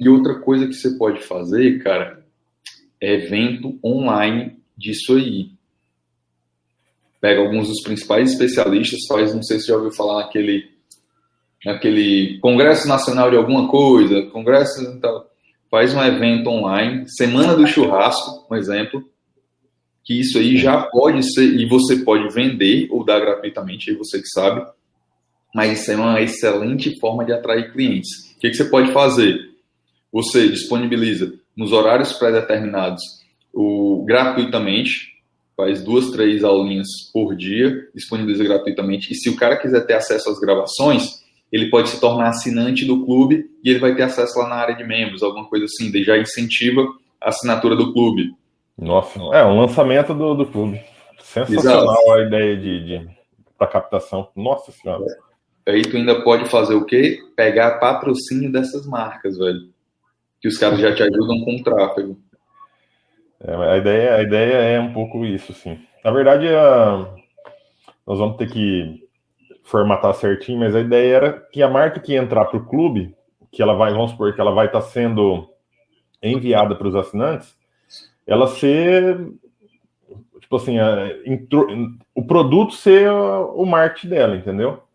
E 0.00 0.08
outra 0.08 0.34
coisa 0.40 0.66
que 0.66 0.74
você 0.74 0.90
pode 0.96 1.20
fazer, 1.20 1.82
cara, 1.82 2.24
é 3.00 3.14
evento 3.14 3.78
online 3.84 4.56
disso 4.76 5.16
aí. 5.16 5.50
Pega 7.20 7.40
alguns 7.40 7.68
dos 7.68 7.82
principais 7.82 8.32
especialistas, 8.32 9.00
faz, 9.08 9.34
não 9.34 9.42
sei 9.42 9.58
se 9.58 9.68
já 9.68 9.76
ouviu 9.76 9.92
falar 9.92 10.24
naquele, 10.24 10.70
naquele 11.64 12.38
Congresso 12.38 12.86
Nacional 12.86 13.30
de 13.30 13.36
alguma 13.36 13.68
coisa, 13.68 14.26
Congresso 14.30 14.82
então, 14.82 15.24
faz 15.68 15.92
um 15.94 16.02
evento 16.02 16.48
online, 16.48 17.08
Semana 17.08 17.56
do 17.56 17.66
Churrasco, 17.66 18.46
um 18.48 18.54
exemplo, 18.54 19.04
que 20.04 20.20
isso 20.20 20.38
aí 20.38 20.56
já 20.56 20.80
pode 20.82 21.22
ser, 21.34 21.58
e 21.58 21.66
você 21.66 21.96
pode 21.96 22.32
vender 22.32 22.88
ou 22.90 23.04
dar 23.04 23.18
gratuitamente, 23.18 23.90
aí 23.90 23.96
você 23.96 24.20
que 24.20 24.28
sabe, 24.28 24.64
mas 25.54 25.80
isso 25.80 25.92
é 25.92 25.96
uma 25.96 26.20
excelente 26.20 26.98
forma 26.98 27.24
de 27.24 27.32
atrair 27.32 27.72
clientes. 27.72 28.08
O 28.36 28.40
que, 28.40 28.50
que 28.50 28.56
você 28.56 28.64
pode 28.64 28.92
fazer? 28.92 29.38
Você 30.12 30.48
disponibiliza 30.48 31.32
nos 31.56 31.72
horários 31.72 32.12
pré-determinados 32.12 33.02
o 33.52 34.04
gratuitamente, 34.06 35.18
faz 35.56 35.82
duas, 35.82 36.10
três 36.10 36.44
aulinhas 36.44 36.86
por 37.12 37.34
dia, 37.34 37.88
disponibiliza 37.94 38.44
gratuitamente. 38.44 39.12
E 39.12 39.16
se 39.16 39.28
o 39.28 39.36
cara 39.36 39.56
quiser 39.56 39.84
ter 39.84 39.94
acesso 39.94 40.30
às 40.30 40.38
gravações, 40.38 41.24
ele 41.50 41.68
pode 41.70 41.88
se 41.88 42.00
tornar 42.00 42.28
assinante 42.28 42.84
do 42.84 43.04
clube 43.04 43.50
e 43.64 43.70
ele 43.70 43.80
vai 43.80 43.94
ter 43.94 44.02
acesso 44.02 44.38
lá 44.38 44.48
na 44.48 44.54
área 44.54 44.76
de 44.76 44.84
membros, 44.84 45.22
alguma 45.22 45.46
coisa 45.46 45.64
assim, 45.64 45.90
daí 45.90 46.04
já 46.04 46.16
incentiva 46.16 46.86
a 47.20 47.30
assinatura 47.30 47.74
do 47.74 47.92
clube. 47.92 48.34
Nossa, 48.76 49.18
é 49.32 49.44
um 49.44 49.60
lançamento 49.60 50.14
do, 50.14 50.34
do 50.34 50.46
clube. 50.46 50.80
Sensacional 51.20 51.92
Exato. 51.92 52.12
a 52.12 52.22
ideia 52.22 52.56
de, 52.56 52.84
de 52.84 53.08
para 53.58 53.66
captação. 53.66 54.28
Nossa 54.36 54.70
senhora. 54.70 55.04
É. 55.04 55.27
Aí 55.68 55.82
tu 55.82 55.98
ainda 55.98 56.22
pode 56.22 56.48
fazer 56.48 56.74
o 56.74 56.86
quê? 56.86 57.18
Pegar 57.36 57.78
patrocínio 57.78 58.50
dessas 58.50 58.86
marcas, 58.86 59.36
velho. 59.36 59.68
Que 60.40 60.48
os 60.48 60.56
caras 60.56 60.80
já 60.80 60.94
te 60.94 61.02
ajudam 61.02 61.44
com 61.44 61.56
o 61.56 61.62
tráfego. 61.62 62.18
É, 63.38 63.54
a, 63.54 63.76
ideia, 63.76 64.14
a 64.14 64.22
ideia 64.22 64.54
é 64.54 64.80
um 64.80 64.94
pouco 64.94 65.26
isso, 65.26 65.52
sim. 65.52 65.78
Na 66.02 66.10
verdade, 66.10 66.48
a, 66.48 67.06
nós 68.06 68.18
vamos 68.18 68.38
ter 68.38 68.50
que 68.50 69.06
formatar 69.62 70.14
certinho, 70.14 70.60
mas 70.60 70.74
a 70.74 70.80
ideia 70.80 71.16
era 71.16 71.32
que 71.52 71.62
a 71.62 71.68
marca 71.68 72.00
que 72.00 72.14
entrar 72.14 72.46
para 72.46 72.58
o 72.58 72.64
clube, 72.64 73.14
que 73.52 73.60
ela 73.60 73.74
vai, 73.74 73.92
vamos 73.92 74.12
supor 74.12 74.34
que 74.34 74.40
ela 74.40 74.52
vai 74.52 74.68
estar 74.68 74.80
tá 74.80 74.86
sendo 74.86 75.50
enviada 76.22 76.74
para 76.76 76.88
os 76.88 76.94
assinantes, 76.94 77.54
ela 78.26 78.46
ser, 78.46 79.18
tipo 80.40 80.56
assim, 80.56 80.78
a, 80.78 81.10
intro, 81.26 81.68
o 82.14 82.26
produto 82.26 82.72
ser 82.72 83.10
o 83.10 83.66
marketing 83.66 84.08
dela, 84.08 84.34
entendeu? 84.34 84.87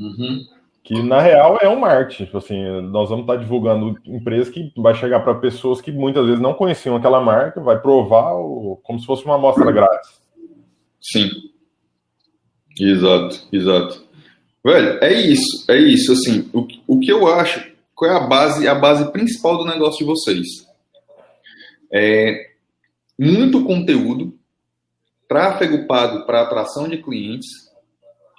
Uhum 0.00 0.56
que 0.86 1.02
na 1.02 1.20
real 1.20 1.58
é 1.60 1.68
um 1.68 1.80
marketing. 1.80 2.26
Tipo 2.26 2.38
assim, 2.38 2.62
nós 2.82 3.08
vamos 3.08 3.24
estar 3.24 3.34
divulgando 3.34 3.98
empresas 4.06 4.48
que 4.48 4.72
vai 4.76 4.94
chegar 4.94 5.18
para 5.18 5.34
pessoas 5.34 5.80
que 5.80 5.90
muitas 5.90 6.24
vezes 6.24 6.40
não 6.40 6.54
conheciam 6.54 6.94
aquela 6.94 7.20
marca, 7.20 7.60
vai 7.60 7.76
provar 7.80 8.34
o, 8.34 8.78
como 8.84 9.00
se 9.00 9.04
fosse 9.04 9.24
uma 9.24 9.34
amostra 9.34 9.72
grátis. 9.72 10.20
Sim. 11.00 11.28
Exato, 12.78 13.48
exato. 13.52 14.06
Velho, 14.64 15.02
é 15.02 15.12
isso, 15.12 15.64
é 15.68 15.76
isso. 15.76 16.12
Assim, 16.12 16.48
o, 16.52 16.68
o 16.86 17.00
que 17.00 17.10
eu 17.10 17.26
acho, 17.34 17.66
qual 17.92 18.08
é 18.08 18.14
a 18.14 18.20
base, 18.20 18.68
a 18.68 18.74
base 18.74 19.10
principal 19.10 19.58
do 19.58 19.64
negócio 19.64 19.98
de 19.98 20.04
vocês? 20.04 20.46
É 21.92 22.50
muito 23.18 23.64
conteúdo, 23.64 24.38
tráfego 25.28 25.84
pago 25.88 26.24
para 26.26 26.42
atração 26.42 26.88
de 26.88 26.98
clientes 26.98 27.65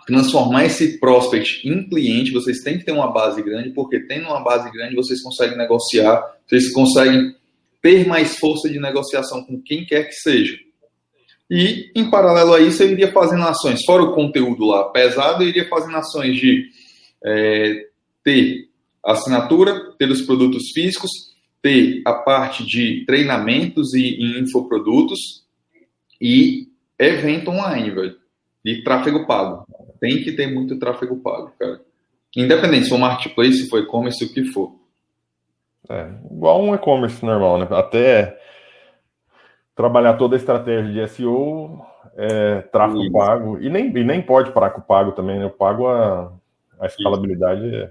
transformar 0.07 0.65
esse 0.65 0.97
prospect 0.99 1.67
em 1.67 1.87
cliente, 1.87 2.31
vocês 2.31 2.61
têm 2.61 2.79
que 2.79 2.85
ter 2.85 2.93
uma 2.93 3.11
base 3.11 3.43
grande, 3.43 3.71
porque 3.71 3.99
tendo 3.99 4.27
uma 4.27 4.41
base 4.41 4.71
grande, 4.71 4.95
vocês 4.95 5.21
conseguem 5.21 5.57
negociar, 5.57 6.23
vocês 6.47 6.71
conseguem 6.71 7.35
ter 7.81 8.07
mais 8.07 8.37
força 8.37 8.69
de 8.69 8.79
negociação 8.79 9.43
com 9.43 9.61
quem 9.61 9.85
quer 9.85 10.05
que 10.05 10.13
seja. 10.13 10.57
E, 11.51 11.91
em 11.93 12.09
paralelo 12.09 12.53
a 12.53 12.61
isso, 12.61 12.81
eu 12.83 12.91
iria 12.91 13.11
fazendo 13.11 13.43
ações, 13.43 13.83
fora 13.83 14.03
o 14.03 14.13
conteúdo 14.13 14.65
lá 14.65 14.85
pesado, 14.85 15.43
eu 15.43 15.49
iria 15.49 15.67
fazendo 15.67 15.97
ações 15.97 16.37
de 16.37 16.69
é, 17.25 17.87
ter 18.23 18.69
assinatura, 19.05 19.91
ter 19.99 20.09
os 20.09 20.21
produtos 20.21 20.71
físicos, 20.73 21.11
ter 21.61 22.01
a 22.05 22.13
parte 22.13 22.65
de 22.65 23.03
treinamentos 23.05 23.93
e, 23.93 24.03
e 24.03 24.39
infoprodutos 24.39 25.19
e 26.21 26.69
evento 26.97 27.51
online, 27.51 27.91
velho. 27.91 28.15
E 28.63 28.81
tráfego 28.83 29.27
pago 29.27 29.65
tem 29.99 30.23
que 30.23 30.31
ter 30.31 30.47
muito 30.47 30.77
tráfego 30.77 31.17
pago, 31.17 31.51
cara. 31.57 31.81
Independente 32.35 32.83
se 32.83 32.89
for 32.89 32.99
marketplace, 32.99 33.63
se 33.63 33.69
for 33.69 33.79
e-commerce, 33.79 34.23
o 34.23 34.31
que 34.31 34.43
for. 34.45 34.75
É, 35.89 36.09
igual 36.29 36.61
um 36.61 36.75
e-commerce 36.75 37.25
normal, 37.25 37.59
né? 37.59 37.67
Até 37.71 38.37
trabalhar 39.75 40.13
toda 40.13 40.35
a 40.35 40.37
estratégia 40.37 40.91
de 40.91 41.07
SEO, 41.13 41.81
é, 42.15 42.61
tráfego 42.61 43.03
Isso. 43.03 43.11
pago, 43.11 43.59
e 43.59 43.69
nem, 43.69 43.95
e 43.95 44.03
nem 44.03 44.21
pode 44.21 44.51
parar 44.51 44.71
com 44.71 44.81
o 44.81 44.83
pago 44.83 45.13
também, 45.13 45.39
né? 45.39 45.45
O 45.45 45.51
pago, 45.51 45.87
a, 45.87 46.31
a 46.79 46.85
escalabilidade 46.85 47.75
é... 47.75 47.89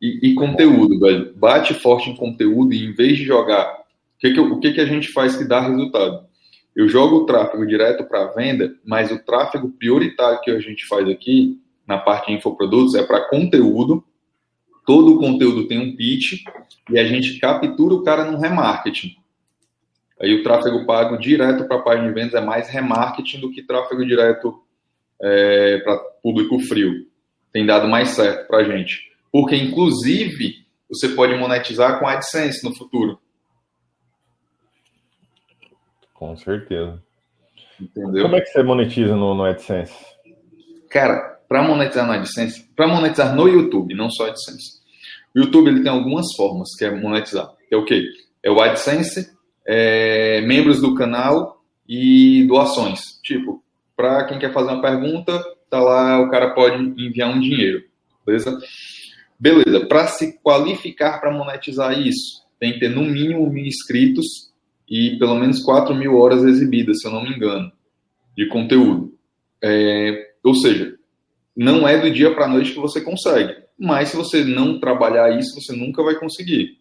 E, 0.00 0.30
e, 0.30 0.34
conteúdo, 0.34 0.98
velho. 0.98 1.32
Bate 1.36 1.74
forte 1.74 2.10
em 2.10 2.16
conteúdo 2.16 2.72
e 2.72 2.84
em 2.84 2.92
vez 2.92 3.18
de 3.18 3.24
jogar. 3.24 3.72
O 3.72 3.84
que, 4.18 4.32
que, 4.32 4.40
o 4.40 4.58
que, 4.58 4.72
que 4.72 4.80
a 4.80 4.84
gente 4.84 5.08
faz 5.12 5.36
que 5.36 5.44
dá 5.44 5.60
resultado? 5.60 6.26
Eu 6.74 6.88
jogo 6.88 7.16
o 7.16 7.26
tráfego 7.26 7.66
direto 7.66 8.04
para 8.04 8.32
venda, 8.32 8.74
mas 8.84 9.10
o 9.10 9.22
tráfego 9.22 9.70
prioritário 9.70 10.40
que 10.40 10.50
a 10.50 10.58
gente 10.58 10.86
faz 10.86 11.08
aqui, 11.08 11.60
na 11.86 11.98
parte 11.98 12.28
de 12.28 12.38
infoprodutos, 12.38 12.94
é 12.94 13.02
para 13.02 13.28
conteúdo. 13.28 14.02
Todo 14.86 15.14
o 15.14 15.18
conteúdo 15.18 15.68
tem 15.68 15.78
um 15.78 15.94
pitch 15.94 16.44
e 16.90 16.98
a 16.98 17.04
gente 17.04 17.38
captura 17.38 17.94
o 17.94 18.02
cara 18.02 18.30
no 18.30 18.38
remarketing. 18.38 19.14
Aí 20.20 20.34
o 20.34 20.42
tráfego 20.42 20.86
pago 20.86 21.18
direto 21.18 21.66
para 21.66 21.76
a 21.76 21.82
página 21.82 22.08
de 22.08 22.14
vendas 22.14 22.34
é 22.34 22.40
mais 22.40 22.68
remarketing 22.68 23.40
do 23.40 23.50
que 23.50 23.62
tráfego 23.62 24.06
direto 24.06 24.62
é, 25.20 25.78
para 25.78 25.98
público 26.22 26.58
frio. 26.60 27.06
Tem 27.52 27.66
dado 27.66 27.86
mais 27.86 28.10
certo 28.10 28.46
para 28.46 28.58
a 28.58 28.64
gente. 28.64 29.12
Porque, 29.30 29.56
inclusive, 29.56 30.64
você 30.88 31.08
pode 31.08 31.34
monetizar 31.34 31.98
com 31.98 32.06
AdSense 32.06 32.64
no 32.64 32.74
futuro. 32.74 33.18
Com 36.22 36.36
certeza. 36.36 37.02
Entendeu? 37.80 38.22
Como 38.22 38.36
é 38.36 38.40
que 38.40 38.46
você 38.46 38.62
monetiza 38.62 39.16
no, 39.16 39.34
no 39.34 39.42
AdSense? 39.42 39.92
Cara, 40.88 41.40
para 41.48 41.64
monetizar 41.64 42.06
no 42.06 42.12
AdSense, 42.12 42.64
para 42.76 42.86
monetizar 42.86 43.34
no 43.34 43.48
YouTube, 43.48 43.92
não 43.96 44.08
só 44.08 44.28
AdSense. 44.28 44.80
O 45.34 45.40
YouTube 45.40 45.66
ele 45.66 45.82
tem 45.82 45.90
algumas 45.90 46.26
formas 46.36 46.68
que 46.78 46.84
é 46.84 46.92
monetizar. 46.92 47.50
É 47.68 47.76
o 47.76 47.84
quê? 47.84 48.04
É 48.40 48.48
o 48.48 48.60
AdSense, 48.60 49.32
é, 49.66 50.40
membros 50.42 50.80
do 50.80 50.94
canal 50.94 51.60
e 51.88 52.46
doações. 52.46 53.20
Tipo, 53.24 53.60
para 53.96 54.24
quem 54.26 54.38
quer 54.38 54.52
fazer 54.52 54.70
uma 54.70 54.80
pergunta, 54.80 55.42
tá 55.68 55.80
lá, 55.80 56.20
o 56.20 56.30
cara 56.30 56.54
pode 56.54 56.84
enviar 57.04 57.30
um 57.30 57.40
dinheiro. 57.40 57.82
Beleza? 58.24 58.56
Beleza. 59.40 59.86
Para 59.86 60.06
se 60.06 60.38
qualificar 60.40 61.20
para 61.20 61.32
monetizar 61.32 61.98
isso, 61.98 62.44
tem 62.60 62.74
que 62.74 62.78
ter 62.78 62.90
no 62.90 63.02
mínimo 63.02 63.50
mil 63.50 63.66
inscritos 63.66 64.51
e 64.92 65.16
pelo 65.18 65.36
menos 65.36 65.62
4 65.62 65.94
mil 65.94 66.18
horas 66.18 66.44
exibidas, 66.44 67.00
se 67.00 67.08
eu 67.08 67.12
não 67.12 67.22
me 67.22 67.34
engano, 67.34 67.72
de 68.36 68.46
conteúdo. 68.48 69.14
É, 69.64 70.34
ou 70.44 70.54
seja, 70.54 70.94
não 71.56 71.88
é 71.88 71.98
do 71.98 72.10
dia 72.10 72.34
para 72.34 72.44
a 72.44 72.48
noite 72.48 72.74
que 72.74 72.78
você 72.78 73.00
consegue. 73.00 73.56
Mas 73.78 74.10
se 74.10 74.16
você 74.18 74.44
não 74.44 74.78
trabalhar 74.78 75.34
isso, 75.38 75.58
você 75.58 75.74
nunca 75.74 76.02
vai 76.02 76.16
conseguir. 76.16 76.76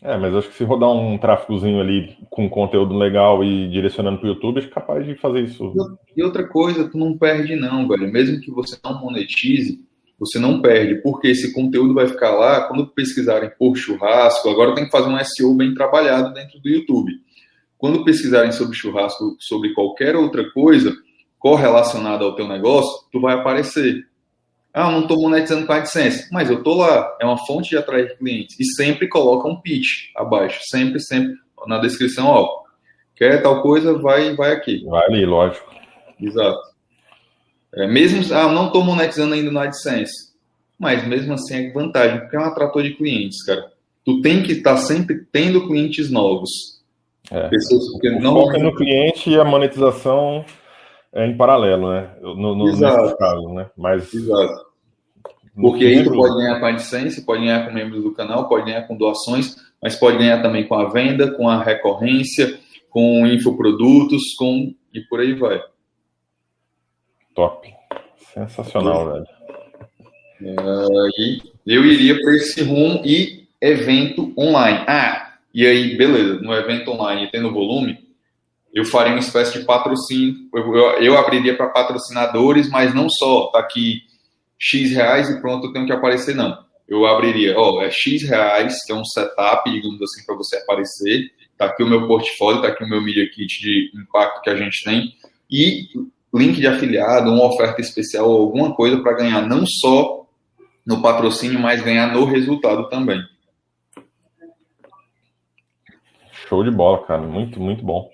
É, 0.00 0.16
mas 0.16 0.36
acho 0.36 0.50
que 0.50 0.54
se 0.54 0.62
rodar 0.62 0.92
um 0.92 1.18
tráfegozinho 1.18 1.80
ali 1.80 2.16
com 2.30 2.48
conteúdo 2.48 2.96
legal 2.96 3.42
e 3.42 3.68
direcionando 3.70 4.18
para 4.18 4.28
o 4.28 4.32
YouTube, 4.32 4.60
é 4.60 4.68
capaz 4.68 5.04
de 5.04 5.16
fazer 5.16 5.40
isso. 5.40 5.74
E 6.16 6.22
outra 6.22 6.46
coisa, 6.46 6.88
tu 6.88 6.96
não 6.96 7.18
perde 7.18 7.56
não, 7.56 7.88
velho. 7.88 8.12
Mesmo 8.12 8.40
que 8.40 8.52
você 8.52 8.78
não 8.84 9.00
monetize, 9.00 9.80
você 10.18 10.38
não 10.38 10.62
perde, 10.62 10.96
porque 11.02 11.28
esse 11.28 11.52
conteúdo 11.52 11.92
vai 11.92 12.06
ficar 12.06 12.30
lá, 12.30 12.62
quando 12.62 12.86
pesquisarem 12.86 13.50
por 13.58 13.76
churrasco, 13.76 14.48
agora 14.48 14.74
tem 14.74 14.86
que 14.86 14.90
fazer 14.90 15.08
um 15.08 15.18
SEO 15.22 15.54
bem 15.54 15.74
trabalhado 15.74 16.32
dentro 16.32 16.58
do 16.60 16.68
YouTube. 16.68 17.12
Quando 17.76 18.04
pesquisarem 18.04 18.52
sobre 18.52 18.76
churrasco, 18.76 19.36
sobre 19.38 19.74
qualquer 19.74 20.16
outra 20.16 20.50
coisa 20.52 20.94
correlacionada 21.38 22.24
ao 22.24 22.34
teu 22.34 22.48
negócio, 22.48 23.06
tu 23.12 23.20
vai 23.20 23.34
aparecer. 23.34 24.06
Ah, 24.72 24.90
não 24.90 25.02
estou 25.02 25.20
monetizando 25.20 25.66
com 25.66 25.72
a 25.72 25.76
AdSense, 25.76 26.28
mas 26.32 26.50
eu 26.50 26.58
estou 26.58 26.76
lá. 26.76 27.16
É 27.20 27.24
uma 27.24 27.38
fonte 27.46 27.70
de 27.70 27.76
atrair 27.76 28.16
clientes. 28.18 28.58
E 28.58 28.64
sempre 28.74 29.08
coloca 29.08 29.48
um 29.48 29.60
pitch 29.60 30.10
abaixo. 30.14 30.60
Sempre, 30.70 31.00
sempre. 31.00 31.34
Na 31.66 31.78
descrição, 31.78 32.26
ó. 32.26 32.62
Quer 33.14 33.42
tal 33.42 33.62
coisa, 33.62 33.96
vai, 33.96 34.34
vai 34.34 34.52
aqui. 34.52 34.84
Vai 34.84 35.06
ali, 35.06 35.24
lógico. 35.24 35.74
Exato. 36.20 36.75
É, 37.76 37.86
mesmo, 37.86 38.34
ah, 38.34 38.50
não 38.50 38.68
estou 38.68 38.82
monetizando 38.82 39.34
ainda 39.34 39.50
no 39.50 39.58
AdSense, 39.58 40.32
mas 40.78 41.06
mesmo 41.06 41.34
assim 41.34 41.66
é 41.66 41.72
vantagem, 41.72 42.20
porque 42.20 42.36
é 42.36 42.40
um 42.40 42.44
atrator 42.44 42.82
de 42.82 42.94
clientes, 42.94 43.44
cara. 43.44 43.70
Tu 44.04 44.20
tem 44.22 44.42
que 44.42 44.52
estar 44.52 44.74
tá 44.74 44.76
sempre 44.78 45.26
tendo 45.30 45.66
clientes 45.66 46.10
novos. 46.10 46.50
É. 47.30 47.48
Pessoas 47.48 47.82
que 48.00 48.10
não... 48.10 48.34
foco 48.34 48.56
é 48.56 48.62
no 48.62 48.74
cliente 48.74 49.30
e 49.30 49.38
a 49.38 49.44
monetização 49.44 50.44
é 51.12 51.26
em 51.26 51.36
paralelo, 51.36 51.90
né? 51.90 52.10
No, 52.22 52.54
no, 52.54 52.68
Exato. 52.68 53.16
caso, 53.16 53.48
né? 53.52 53.66
Mas 53.76 54.12
Exato. 54.14 54.66
Porque 55.54 55.86
aí 55.86 56.04
tu 56.04 56.12
pode 56.12 56.36
ganhar 56.36 56.60
com 56.60 56.66
a 56.66 56.68
AdSense, 56.68 57.24
pode 57.24 57.40
ganhar 57.40 57.66
com 57.66 57.72
membros 57.72 58.02
do 58.02 58.12
canal, 58.12 58.46
pode 58.46 58.66
ganhar 58.66 58.82
com 58.82 58.96
doações, 58.96 59.56
mas 59.82 59.96
pode 59.96 60.18
ganhar 60.18 60.42
também 60.42 60.66
com 60.68 60.74
a 60.74 60.88
venda, 60.90 61.30
com 61.32 61.48
a 61.48 61.62
recorrência, 61.62 62.58
com 62.90 63.26
infoprodutos, 63.26 64.34
com 64.38 64.74
e 64.92 65.00
por 65.08 65.20
aí 65.20 65.32
vai. 65.32 65.60
Top. 67.36 67.70
Sensacional, 68.32 69.12
velho. 69.12 69.26
E 71.18 71.42
eu 71.66 71.84
iria 71.84 72.18
para 72.18 72.34
esse 72.34 72.62
rumo 72.62 73.02
e 73.04 73.46
evento 73.60 74.32
online. 74.38 74.84
Ah, 74.88 75.34
e 75.52 75.66
aí, 75.66 75.96
beleza, 75.96 76.40
no 76.40 76.54
evento 76.54 76.90
online, 76.90 77.30
tendo 77.30 77.52
volume, 77.52 77.98
eu 78.72 78.84
faria 78.86 79.12
uma 79.12 79.20
espécie 79.20 79.58
de 79.58 79.66
patrocínio. 79.66 80.34
Eu, 80.54 80.74
eu, 80.74 80.84
eu 81.02 81.18
abriria 81.18 81.54
para 81.56 81.68
patrocinadores, 81.68 82.70
mas 82.70 82.94
não 82.94 83.08
só, 83.08 83.48
tá 83.48 83.58
aqui 83.58 84.02
X 84.58 84.90
reais 84.92 85.28
e 85.28 85.40
pronto, 85.40 85.66
eu 85.66 85.72
tenho 85.72 85.86
que 85.86 85.92
aparecer, 85.92 86.34
não. 86.34 86.64
Eu 86.88 87.04
abriria, 87.04 87.54
ó, 87.58 87.82
é 87.82 87.90
X 87.90 88.22
reais, 88.22 88.82
que 88.84 88.92
é 88.92 88.94
um 88.94 89.04
setup, 89.04 89.70
digamos 89.70 90.00
assim, 90.00 90.24
para 90.24 90.36
você 90.36 90.56
aparecer. 90.56 91.30
Tá 91.58 91.66
aqui 91.66 91.82
o 91.82 91.88
meu 91.88 92.06
portfólio, 92.06 92.62
tá 92.62 92.68
aqui 92.68 92.84
o 92.84 92.88
meu 92.88 93.02
Media 93.02 93.28
Kit 93.28 93.60
de 93.60 93.90
impacto 93.94 94.40
que 94.40 94.50
a 94.50 94.56
gente 94.56 94.84
tem. 94.84 95.12
E 95.50 95.86
link 96.34 96.56
de 96.56 96.66
afiliado, 96.66 97.30
uma 97.30 97.46
oferta 97.46 97.80
especial 97.80 98.28
ou 98.28 98.42
alguma 98.42 98.74
coisa 98.74 99.00
para 99.02 99.16
ganhar 99.16 99.42
não 99.42 99.64
só 99.66 100.26
no 100.86 101.02
patrocínio, 101.02 101.58
mas 101.58 101.82
ganhar 101.82 102.12
no 102.12 102.24
resultado 102.24 102.88
também. 102.88 103.20
Show 106.48 106.62
de 106.62 106.70
bola, 106.70 107.04
cara. 107.04 107.22
Muito, 107.22 107.60
muito 107.60 107.84
bom. 107.84 108.08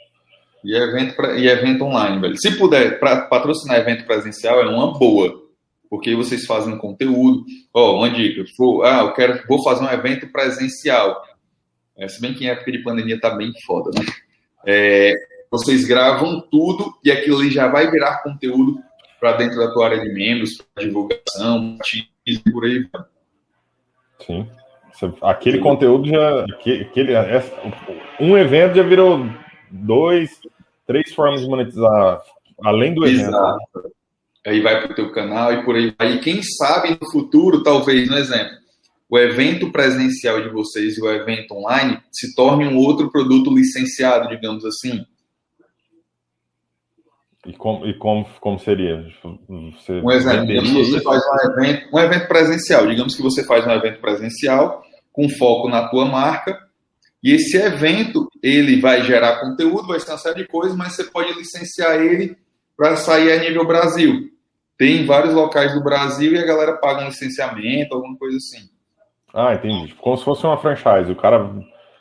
E 0.64 0.74
evento, 0.74 1.14
pra, 1.14 1.36
e 1.36 1.48
evento 1.48 1.84
online, 1.84 2.20
velho. 2.20 2.36
Se 2.38 2.56
puder 2.56 2.98
pra, 2.98 3.22
patrocinar 3.22 3.78
evento 3.78 4.06
presencial, 4.06 4.60
é 4.60 4.68
uma 4.68 4.96
boa. 4.98 5.42
Porque 5.90 6.14
vocês 6.14 6.46
fazem 6.46 6.78
conteúdo. 6.78 7.44
Ó, 7.74 7.90
oh, 7.90 7.98
uma 7.98 8.08
dica. 8.08 8.44
For, 8.56 8.84
ah, 8.84 9.00
eu 9.00 9.12
quero, 9.12 9.42
vou 9.46 9.62
fazer 9.62 9.84
um 9.84 9.90
evento 9.90 10.26
presencial. 10.28 11.22
É, 11.96 12.08
se 12.08 12.20
bem 12.20 12.32
que 12.32 12.44
em 12.44 12.48
época 12.48 12.72
de 12.72 12.82
pandemia 12.82 13.20
tá 13.20 13.30
bem 13.36 13.52
foda, 13.66 13.90
né? 13.98 14.06
É, 14.66 15.12
vocês 15.52 15.84
gravam 15.84 16.40
tudo 16.50 16.94
e 17.04 17.12
aquilo 17.12 17.38
ali 17.38 17.50
já 17.50 17.68
vai 17.68 17.90
virar 17.90 18.22
conteúdo 18.22 18.80
para 19.20 19.36
dentro 19.36 19.58
da 19.58 19.70
tua 19.70 19.84
área 19.84 20.00
de 20.00 20.12
membros, 20.12 20.50
divulgação, 20.78 21.76
por 22.50 22.64
aí. 22.64 22.88
Sim. 24.26 24.48
Aquele 25.20 25.58
Sim. 25.58 25.62
conteúdo 25.62 26.08
já. 26.08 26.44
Aquele, 26.44 27.12
é, 27.12 27.44
um 28.18 28.36
evento 28.38 28.76
já 28.76 28.82
virou 28.82 29.28
dois, 29.70 30.40
três 30.86 31.12
formas 31.12 31.42
de 31.42 31.48
monetizar 31.48 32.22
além 32.64 32.94
do 32.94 33.04
evento. 33.04 33.28
Exato. 33.28 33.92
Aí 34.46 34.60
vai 34.60 34.80
para 34.80 34.92
o 34.92 34.94
teu 34.94 35.12
canal 35.12 35.52
e 35.52 35.64
por 35.64 35.76
aí 35.76 35.94
vai. 35.98 36.14
E 36.14 36.20
quem 36.20 36.42
sabe 36.42 36.98
no 36.98 37.10
futuro, 37.10 37.62
talvez, 37.62 38.08
no 38.08 38.16
exemplo, 38.16 38.56
o 39.08 39.18
evento 39.18 39.70
presencial 39.70 40.42
de 40.42 40.48
vocês 40.48 40.96
e 40.96 41.02
o 41.02 41.10
evento 41.10 41.52
online 41.54 42.00
se 42.10 42.34
torne 42.34 42.66
um 42.66 42.78
outro 42.78 43.10
produto 43.10 43.54
licenciado, 43.54 44.28
digamos 44.28 44.64
assim. 44.64 45.04
E 47.46 47.52
como, 47.54 47.86
e 47.86 47.98
como, 47.98 48.24
como 48.40 48.58
seria? 48.58 49.04
Você 49.48 50.00
um 50.00 50.10
exemplo, 50.12 50.84
você 50.84 51.00
faz 51.00 51.22
um 51.24 51.50
evento, 51.50 51.88
um 51.92 51.98
evento 51.98 52.28
presencial. 52.28 52.86
Digamos 52.86 53.16
que 53.16 53.22
você 53.22 53.44
faz 53.44 53.66
um 53.66 53.72
evento 53.72 54.00
presencial 54.00 54.82
com 55.12 55.28
foco 55.28 55.68
na 55.68 55.88
tua 55.88 56.04
marca 56.04 56.56
e 57.22 57.32
esse 57.32 57.56
evento 57.56 58.28
ele 58.42 58.80
vai 58.80 59.02
gerar 59.02 59.40
conteúdo, 59.40 59.88
vai 59.88 60.00
ser 60.00 60.10
uma 60.10 60.18
série 60.18 60.42
de 60.42 60.48
coisas, 60.48 60.76
mas 60.76 60.94
você 60.94 61.04
pode 61.04 61.32
licenciar 61.34 62.00
ele 62.00 62.36
para 62.76 62.96
sair 62.96 63.32
a 63.32 63.38
nível 63.38 63.66
Brasil. 63.66 64.30
Tem 64.76 65.06
vários 65.06 65.32
locais 65.34 65.74
do 65.74 65.82
Brasil 65.82 66.32
e 66.32 66.38
a 66.38 66.46
galera 66.46 66.76
paga 66.78 67.02
um 67.02 67.08
licenciamento, 67.08 67.94
alguma 67.94 68.16
coisa 68.16 68.36
assim. 68.36 68.68
Ah, 69.32 69.54
entendi. 69.54 69.94
Como 69.94 70.16
se 70.16 70.24
fosse 70.24 70.44
uma 70.44 70.58
franchise. 70.58 71.10
O 71.10 71.16
cara. 71.16 71.38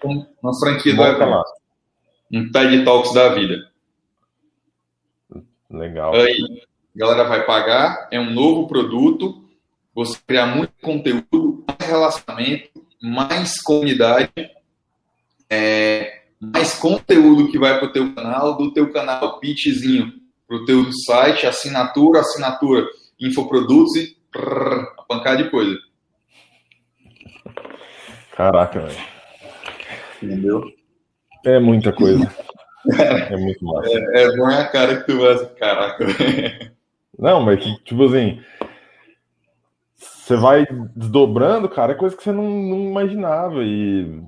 Uma 0.03 0.59
franquia 0.59 0.95
do 0.95 1.03
evento. 1.03 1.29
Lá. 1.29 1.43
Um 2.33 2.51
TED 2.51 2.83
Talks 2.83 3.13
da 3.13 3.29
vida. 3.29 3.70
Legal. 5.71 6.13
Aí, 6.13 6.37
a 6.95 6.99
galera 6.99 7.23
vai 7.23 7.45
pagar, 7.45 8.07
é 8.11 8.19
um 8.19 8.31
novo 8.31 8.67
produto, 8.67 9.43
você 9.93 10.17
criar 10.25 10.47
muito 10.47 10.73
conteúdo, 10.81 11.63
mais 11.67 11.89
relacionamento, 11.89 12.69
mais 13.01 13.61
comunidade, 13.61 14.31
é, 15.49 16.23
mais 16.39 16.73
conteúdo 16.73 17.49
que 17.49 17.57
vai 17.57 17.77
para 17.77 17.87
o 17.87 17.91
teu 17.91 18.13
canal, 18.13 18.57
do 18.57 18.73
teu 18.73 18.91
canal, 18.91 19.39
pitchzinho 19.39 20.13
para 20.47 20.57
o 20.57 20.65
teu 20.65 20.91
site, 21.05 21.47
assinatura, 21.47 22.19
assinatura, 22.19 22.85
infoprodutos 23.19 23.95
e 23.95 24.17
prrr, 24.29 24.85
a 24.97 25.03
pancada 25.03 25.43
de 25.43 25.49
coisa. 25.49 25.77
Caraca, 28.35 28.81
velho. 28.81 28.99
Entendeu? 30.21 30.63
É 31.45 31.59
muita 31.59 31.93
coisa. 31.93 32.29
É 32.89 33.37
muito 33.37 33.63
massa. 33.63 33.89
É, 33.89 34.23
é 34.23 34.37
bom 34.37 34.49
é 34.49 34.61
a 34.61 34.67
cara 34.67 34.97
que 34.97 35.05
tu 35.05 35.19
vai. 35.19 35.45
Caraca. 35.55 36.05
Não, 37.17 37.41
mas 37.41 37.63
tipo 37.83 38.03
assim. 38.05 38.41
Você 39.95 40.35
vai 40.35 40.65
desdobrando, 40.95 41.67
cara, 41.67 41.91
é 41.91 41.95
coisa 41.95 42.15
que 42.15 42.23
você 42.23 42.31
não, 42.31 42.49
não 42.49 42.77
imaginava. 42.89 43.63
E 43.63 44.21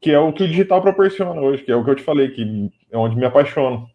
que 0.00 0.10
é 0.10 0.18
o 0.18 0.32
que 0.34 0.42
o 0.42 0.48
digital 0.48 0.82
proporciona 0.82 1.40
hoje, 1.40 1.62
que 1.62 1.72
é 1.72 1.76
o 1.76 1.82
que 1.82 1.90
eu 1.90 1.94
te 1.94 2.02
falei, 2.02 2.28
que 2.28 2.70
é 2.92 2.98
onde 2.98 3.16
me 3.16 3.24
apaixono. 3.24 3.88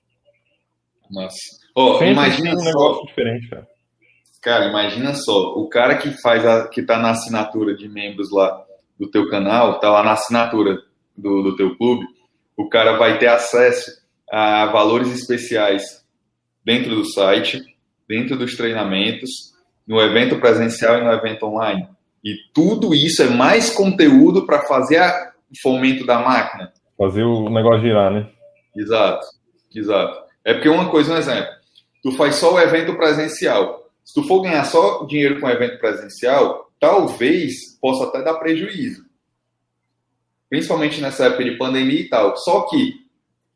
Nossa. 1.12 1.38
Oh, 1.76 2.04
imagina 2.04 2.52
um 2.52 2.64
negócio 2.64 3.06
diferente, 3.06 3.48
cara. 3.48 3.68
Cara, 4.42 4.66
imagina 4.66 5.14
só, 5.14 5.54
o 5.54 5.70
cara 5.70 5.98
que 5.98 6.10
faz 6.22 6.44
a, 6.46 6.68
que 6.68 6.82
tá 6.82 6.98
na 6.98 7.12
assinatura 7.12 7.76
de 7.76 7.88
membros 7.88 8.32
lá 8.32 8.66
do 9.00 9.10
teu 9.12 9.30
canal, 9.30 9.80
tá 9.80 9.92
lá 9.92 10.02
na 10.02 10.14
assinatura 10.14 10.80
do, 11.16 11.44
do 11.44 11.56
teu 11.56 11.78
clube, 11.78 12.08
o 12.60 12.68
cara 12.68 12.98
vai 12.98 13.18
ter 13.18 13.28
acesso 13.28 13.90
a 14.30 14.66
valores 14.66 15.14
especiais 15.14 16.04
dentro 16.62 16.94
do 16.94 17.06
site, 17.06 17.64
dentro 18.06 18.36
dos 18.36 18.58
treinamentos, 18.58 19.54
no 19.88 20.02
evento 20.02 20.38
presencial 20.42 20.98
e 20.98 21.04
no 21.06 21.10
evento 21.10 21.46
online. 21.46 21.88
E 22.22 22.36
tudo 22.54 22.94
isso 22.94 23.24
é 23.24 23.30
mais 23.30 23.70
conteúdo 23.70 24.46
para 24.46 24.64
fazer 24.64 25.00
o 25.00 25.56
fomento 25.64 26.06
da 26.06 26.20
máquina. 26.20 26.74
Fazer 26.98 27.24
o 27.24 27.50
negócio 27.50 27.84
girar, 27.84 28.12
né? 28.12 28.30
Exato, 28.76 29.26
exato. 29.74 30.22
É 30.44 30.54
porque 30.54 30.68
uma 30.68 30.90
coisa, 30.90 31.14
um 31.14 31.18
exemplo, 31.18 31.50
tu 32.04 32.12
faz 32.12 32.36
só 32.36 32.56
o 32.56 32.60
evento 32.60 32.94
presencial. 32.98 33.90
Se 34.04 34.14
tu 34.14 34.28
for 34.28 34.42
ganhar 34.42 34.66
só 34.66 35.06
dinheiro 35.06 35.40
com 35.40 35.48
o 35.48 35.50
evento 35.50 35.80
presencial, 35.80 36.70
talvez 36.78 37.80
possa 37.80 38.04
até 38.04 38.22
dar 38.22 38.34
prejuízo 38.34 39.09
principalmente 40.50 41.00
nessa 41.00 41.26
época 41.26 41.44
de 41.44 41.58
pandemia 41.58 42.02
e 42.02 42.10
tal. 42.10 42.36
Só 42.38 42.62
que, 42.62 42.96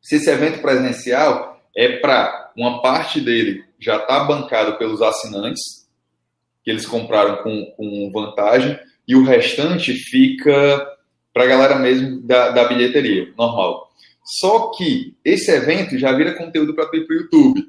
se 0.02 0.16
esse 0.16 0.30
evento 0.30 0.62
presencial 0.62 1.62
é 1.76 1.98
para 1.98 2.52
uma 2.56 2.82
parte 2.82 3.20
dele 3.20 3.64
já 3.80 3.98
está 3.98 4.24
bancado 4.24 4.78
pelos 4.78 5.02
assinantes, 5.02 5.62
que 6.64 6.72
eles 6.72 6.86
compraram 6.86 7.44
com, 7.44 7.66
com 7.76 8.12
vantagem, 8.14 8.80
e 9.08 9.16
o 9.16 9.24
restante 9.24 9.94
fica 9.94 10.88
para 11.34 11.44
a 11.44 11.48
galera 11.48 11.76
mesmo 11.76 12.22
da, 12.22 12.50
da 12.50 12.66
bilheteria, 12.66 13.34
normal. 13.38 13.90
Só 14.24 14.72
que 14.72 15.18
esse 15.26 15.52
evento 15.52 15.98
já 15.98 16.14
vira 16.14 16.38
conteúdo 16.38 16.74
para 16.74 16.90
o 16.90 17.14
YouTube. 17.14 17.66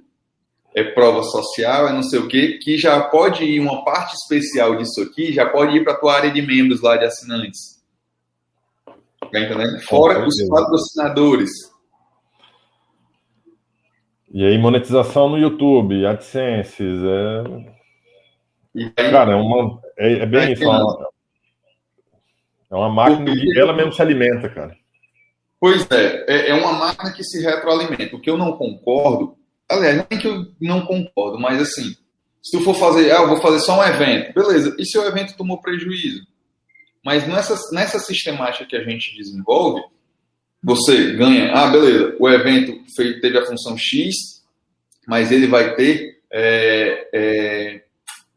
É 0.73 0.85
prova 0.85 1.23
social, 1.23 1.89
é 1.89 1.93
não 1.93 2.03
sei 2.03 2.19
o 2.19 2.29
quê, 2.29 2.59
que 2.61 2.77
já 2.77 3.01
pode 3.01 3.45
ir 3.45 3.61
uma 3.61 3.85
parte 3.85 4.15
especial 4.15 4.77
disso 4.77 5.01
aqui, 5.03 5.33
já 5.33 5.47
pode 5.47 5.77
ir 5.77 5.85
para 5.85 5.93
a 5.93 5.97
tua 5.97 6.15
área 6.15 6.31
de 6.31 6.43
membros 6.43 6.81
lá 6.81 6.97
de 6.97 7.05
assinantes. 7.05 7.74
Tá 9.31 9.41
entendendo? 9.41 9.81
Fora 9.83 10.27
os 10.27 10.49
patrocinadores. 10.49 11.51
E 14.33 14.45
aí, 14.45 14.59
monetização 14.59 15.29
no 15.29 15.39
YouTube, 15.39 16.05
AdSense, 16.05 16.83
é... 16.83 17.75
Cara, 19.11 19.33
é, 19.33 19.37
uma, 19.37 19.81
é, 19.97 20.13
é 20.15 20.27
bem 20.27 20.53
isso. 20.53 20.65
É 20.65 20.69
uma, 20.69 21.09
é 22.71 22.89
máquina 22.89 23.33
que 23.33 23.59
ela 23.59 23.73
mesmo 23.73 23.93
se 23.93 24.03
alimenta, 24.03 24.49
cara. 24.49 24.77
Pois 25.61 25.89
é, 25.91 26.25
é, 26.29 26.51
é 26.51 26.55
uma 26.55 26.73
máquina 26.73 27.13
que 27.13 27.23
se 27.23 27.41
retroalimenta. 27.41 28.17
O 28.17 28.21
que 28.21 28.29
eu 28.29 28.37
não 28.37 28.57
concordo, 28.57 29.37
aliás, 29.71 29.97
não 29.97 30.07
é 30.11 30.17
que 30.17 30.27
eu 30.27 30.45
não 30.61 30.85
concordo, 30.85 31.39
mas 31.39 31.63
assim, 31.63 31.95
se 32.43 32.59
tu 32.59 32.65
for 32.65 32.75
fazer, 32.75 33.13
ah, 33.13 33.23
eu 33.23 33.29
vou 33.29 33.41
fazer 33.41 33.61
só 33.61 33.79
um 33.79 33.85
evento, 33.85 34.35
beleza, 34.35 34.75
e 34.79 34.85
se 34.85 34.99
o 34.99 35.05
evento 35.05 35.37
tomou 35.37 35.61
prejuízo? 35.61 36.27
Mas 37.05 37.29
nessa, 37.29 37.55
nessa 37.73 37.99
sistemática 37.99 38.65
que 38.65 38.77
a 38.77 38.83
gente 38.83 39.15
desenvolve, 39.17 39.83
você 40.63 41.13
ganha, 41.13 41.53
ah, 41.53 41.71
beleza, 41.71 42.17
o 42.19 42.29
evento 42.29 42.83
teve 43.21 43.37
a 43.37 43.45
função 43.45 43.77
X, 43.77 44.43
mas 45.07 45.31
ele 45.31 45.47
vai 45.47 45.75
ter 45.77 46.23
é, 46.33 47.09
é, 47.13 47.85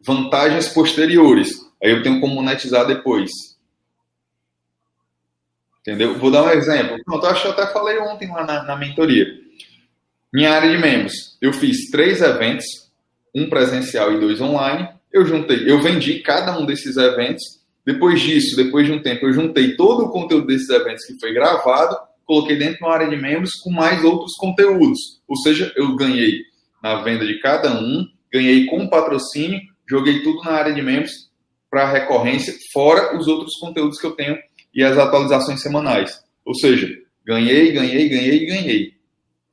vantagens 0.06 0.68
posteriores. 0.68 1.50
Aí 1.82 1.92
eu 1.92 2.04
tenho 2.04 2.20
como 2.20 2.36
monetizar 2.36 2.86
depois. 2.86 3.32
Entendeu? 5.80 6.18
Vou 6.20 6.30
dar 6.30 6.44
um 6.44 6.50
exemplo. 6.50 7.02
Pronto, 7.06 7.26
acho 7.28 7.44
que 7.44 7.48
eu 7.48 7.52
até 7.54 7.72
falei 7.72 7.98
ontem 8.00 8.28
lá 8.30 8.46
na, 8.46 8.64
na 8.64 8.76
mentoria. 8.76 9.26
Minha 10.34 10.52
área 10.52 10.70
de 10.70 10.78
membros, 10.78 11.38
eu 11.42 11.54
fiz 11.54 11.90
três 11.90 12.22
eventos, 12.22 12.66
um 13.34 13.50
presencial 13.50 14.12
e 14.14 14.20
dois 14.20 14.42
online, 14.42 14.90
Eu 15.12 15.26
juntei, 15.26 15.72
eu 15.72 15.82
vendi 15.82 16.20
cada 16.20 16.60
um 16.60 16.66
desses 16.66 16.98
eventos. 16.98 17.57
Depois 17.88 18.20
disso, 18.20 18.54
depois 18.58 18.86
de 18.86 18.92
um 18.92 19.02
tempo, 19.02 19.26
eu 19.26 19.32
juntei 19.32 19.78
todo 19.78 20.04
o 20.04 20.10
conteúdo 20.10 20.46
desses 20.46 20.68
eventos 20.68 21.06
que 21.06 21.18
foi 21.22 21.32
gravado, 21.32 21.98
coloquei 22.26 22.58
dentro 22.58 22.80
de 22.80 22.84
uma 22.84 22.94
área 22.94 23.08
de 23.08 23.16
membros 23.16 23.54
com 23.64 23.72
mais 23.72 24.04
outros 24.04 24.36
conteúdos. 24.36 25.22
Ou 25.26 25.38
seja, 25.38 25.72
eu 25.74 25.96
ganhei 25.96 26.42
na 26.84 27.02
venda 27.02 27.26
de 27.26 27.40
cada 27.40 27.80
um, 27.80 28.06
ganhei 28.30 28.66
com 28.66 28.90
patrocínio, 28.90 29.62
joguei 29.90 30.22
tudo 30.22 30.44
na 30.44 30.52
área 30.52 30.74
de 30.74 30.82
membros 30.82 31.32
para 31.70 31.90
recorrência, 31.90 32.54
fora 32.74 33.18
os 33.18 33.26
outros 33.26 33.56
conteúdos 33.56 34.02
que 34.02 34.06
eu 34.06 34.12
tenho 34.12 34.38
e 34.76 34.84
as 34.84 34.98
atualizações 34.98 35.62
semanais. 35.62 36.22
Ou 36.44 36.56
seja, 36.56 36.94
ganhei, 37.26 37.72
ganhei, 37.72 38.10
ganhei, 38.10 38.46
ganhei. 38.48 38.94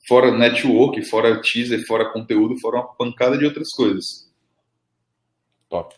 Fora 0.08 0.36
network, 0.36 1.00
fora 1.04 1.40
teaser, 1.40 1.86
fora 1.86 2.12
conteúdo, 2.12 2.58
fora 2.58 2.78
uma 2.78 2.94
pancada 2.96 3.38
de 3.38 3.44
outras 3.44 3.68
coisas. 3.76 4.28
Top. 5.70 5.94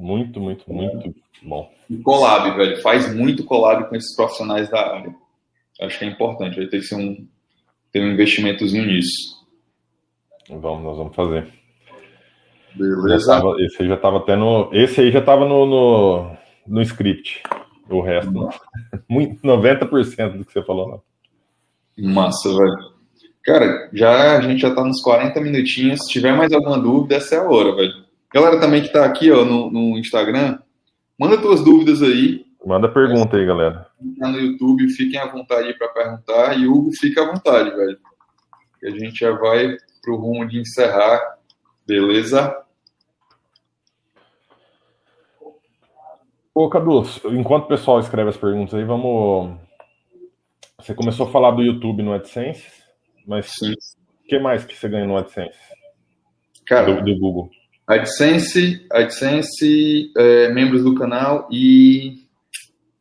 Muito, 0.00 0.40
muito, 0.40 0.72
muito 0.72 1.14
bom. 1.42 1.70
E 1.88 1.98
collab, 1.98 2.56
velho. 2.56 2.80
Faz 2.80 3.14
muito 3.14 3.44
collab 3.44 3.86
com 3.88 3.94
esses 3.94 4.16
profissionais 4.16 4.70
da 4.70 4.94
área. 4.94 5.14
Acho 5.82 5.98
que 5.98 6.04
é 6.06 6.08
importante. 6.08 6.56
Vai 6.56 6.66
ter 6.66 6.78
que 6.78 6.86
ser 6.86 6.94
um, 6.94 7.28
ter 7.92 8.00
um 8.00 8.12
investimentozinho 8.12 8.86
nisso. 8.86 9.38
Vamos, 10.48 10.82
nós 10.82 10.96
vamos 10.96 11.14
fazer. 11.14 11.46
Beleza. 12.74 13.34
Tava, 13.34 13.60
esse 13.60 13.82
aí 13.82 13.88
já 13.88 13.94
estava 13.94 14.16
até 14.18 14.36
no. 14.36 14.70
Esse 14.72 15.02
aí 15.02 15.12
já 15.12 15.18
estava 15.18 15.44
no, 15.44 15.66
no, 15.66 16.36
no 16.66 16.82
script. 16.82 17.42
O 17.90 18.00
resto, 18.00 18.32
não. 18.32 18.48
Muito, 19.08 19.42
90% 19.42 20.38
do 20.38 20.44
que 20.46 20.52
você 20.52 20.62
falou, 20.62 20.88
não. 21.98 22.10
Massa, 22.14 22.48
velho. 22.48 23.00
Cara, 23.44 23.90
já 23.92 24.38
a 24.38 24.40
gente 24.40 24.60
já 24.60 24.74
tá 24.74 24.82
nos 24.82 25.02
40 25.02 25.38
minutinhos. 25.40 26.00
Se 26.06 26.12
tiver 26.12 26.32
mais 26.32 26.52
alguma 26.52 26.78
dúvida, 26.78 27.16
essa 27.16 27.34
é 27.34 27.38
a 27.38 27.50
hora, 27.50 27.74
velho. 27.74 28.09
Galera 28.32 28.60
também 28.60 28.82
que 28.82 28.92
tá 28.92 29.04
aqui, 29.04 29.30
ó, 29.30 29.44
no, 29.44 29.70
no 29.70 29.98
Instagram, 29.98 30.58
manda 31.18 31.40
tuas 31.40 31.64
dúvidas 31.64 32.00
aí. 32.02 32.46
Manda 32.64 32.88
pergunta 32.88 33.36
aí, 33.36 33.44
galera. 33.44 33.86
Tá 34.18 34.28
no 34.28 34.38
YouTube, 34.38 34.88
fiquem 34.90 35.18
à 35.18 35.26
vontade 35.26 35.68
aí 35.68 35.74
para 35.74 35.88
perguntar. 35.88 36.58
E 36.58 36.66
Hugo, 36.66 36.92
fica 36.92 37.22
à 37.22 37.26
vontade, 37.26 37.70
velho. 37.70 37.98
Que 38.78 38.86
a 38.86 38.90
gente 38.90 39.18
já 39.18 39.32
vai 39.32 39.76
pro 40.02 40.16
rumo 40.16 40.46
de 40.46 40.60
encerrar. 40.60 41.20
Beleza? 41.86 42.56
Ô, 46.54 46.68
Cadu, 46.68 47.02
enquanto 47.32 47.64
o 47.64 47.68
pessoal 47.68 47.98
escreve 47.98 48.30
as 48.30 48.36
perguntas 48.36 48.74
aí, 48.74 48.84
vamos. 48.84 49.58
Você 50.78 50.94
começou 50.94 51.26
a 51.26 51.30
falar 51.30 51.50
do 51.50 51.62
YouTube 51.62 52.02
no 52.02 52.12
AdSense, 52.12 52.70
mas 53.26 53.50
o 53.62 54.28
que 54.28 54.38
mais 54.38 54.64
que 54.64 54.76
você 54.76 54.88
ganha 54.88 55.06
no 55.06 55.16
AdSense? 55.16 55.58
Cara, 56.66 56.94
Do, 56.94 57.02
do 57.02 57.18
Google. 57.18 57.50
AdSense, 57.90 58.86
AdSense, 58.88 60.12
é, 60.16 60.52
membros 60.52 60.84
do 60.84 60.94
canal 60.94 61.48
e. 61.50 62.24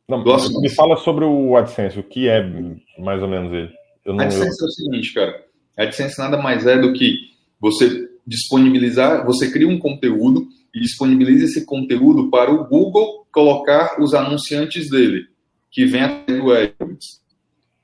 Não, 0.08 0.24
Gosto 0.24 0.60
me 0.60 0.70
fala 0.70 0.98
sobre 0.98 1.24
o 1.24 1.56
AdSense, 1.56 2.00
o 2.00 2.04
que 2.04 2.28
é 2.28 2.42
mais 2.98 3.22
ou 3.22 3.28
menos 3.28 3.54
ele. 3.54 3.70
Eu 4.04 4.16
não, 4.16 4.24
eu, 4.24 4.28
AdSense 4.28 4.64
é 4.64 4.66
o 4.66 4.72
seguinte, 4.72 5.14
cara. 5.14 5.46
AdSense 5.78 6.18
nada 6.18 6.38
mais 6.38 6.66
é 6.66 6.80
do 6.80 6.92
que 6.94 7.14
você 7.62 8.10
disponibilizar, 8.26 9.24
você 9.26 9.52
cria 9.52 9.68
um 9.68 9.78
conteúdo 9.78 10.48
e 10.74 10.80
disponibiliza 10.80 11.46
esse 11.46 11.66
conteúdo 11.66 12.32
para 12.32 12.52
o 12.52 12.68
Google 12.68 13.28
colocar 13.32 14.02
os 14.02 14.16
anunciantes 14.16 14.90
dele, 14.90 15.28
que 15.70 15.86
vem 15.86 16.02
até 16.02 16.34
do 16.34 16.52
AdWords. 16.52 17.22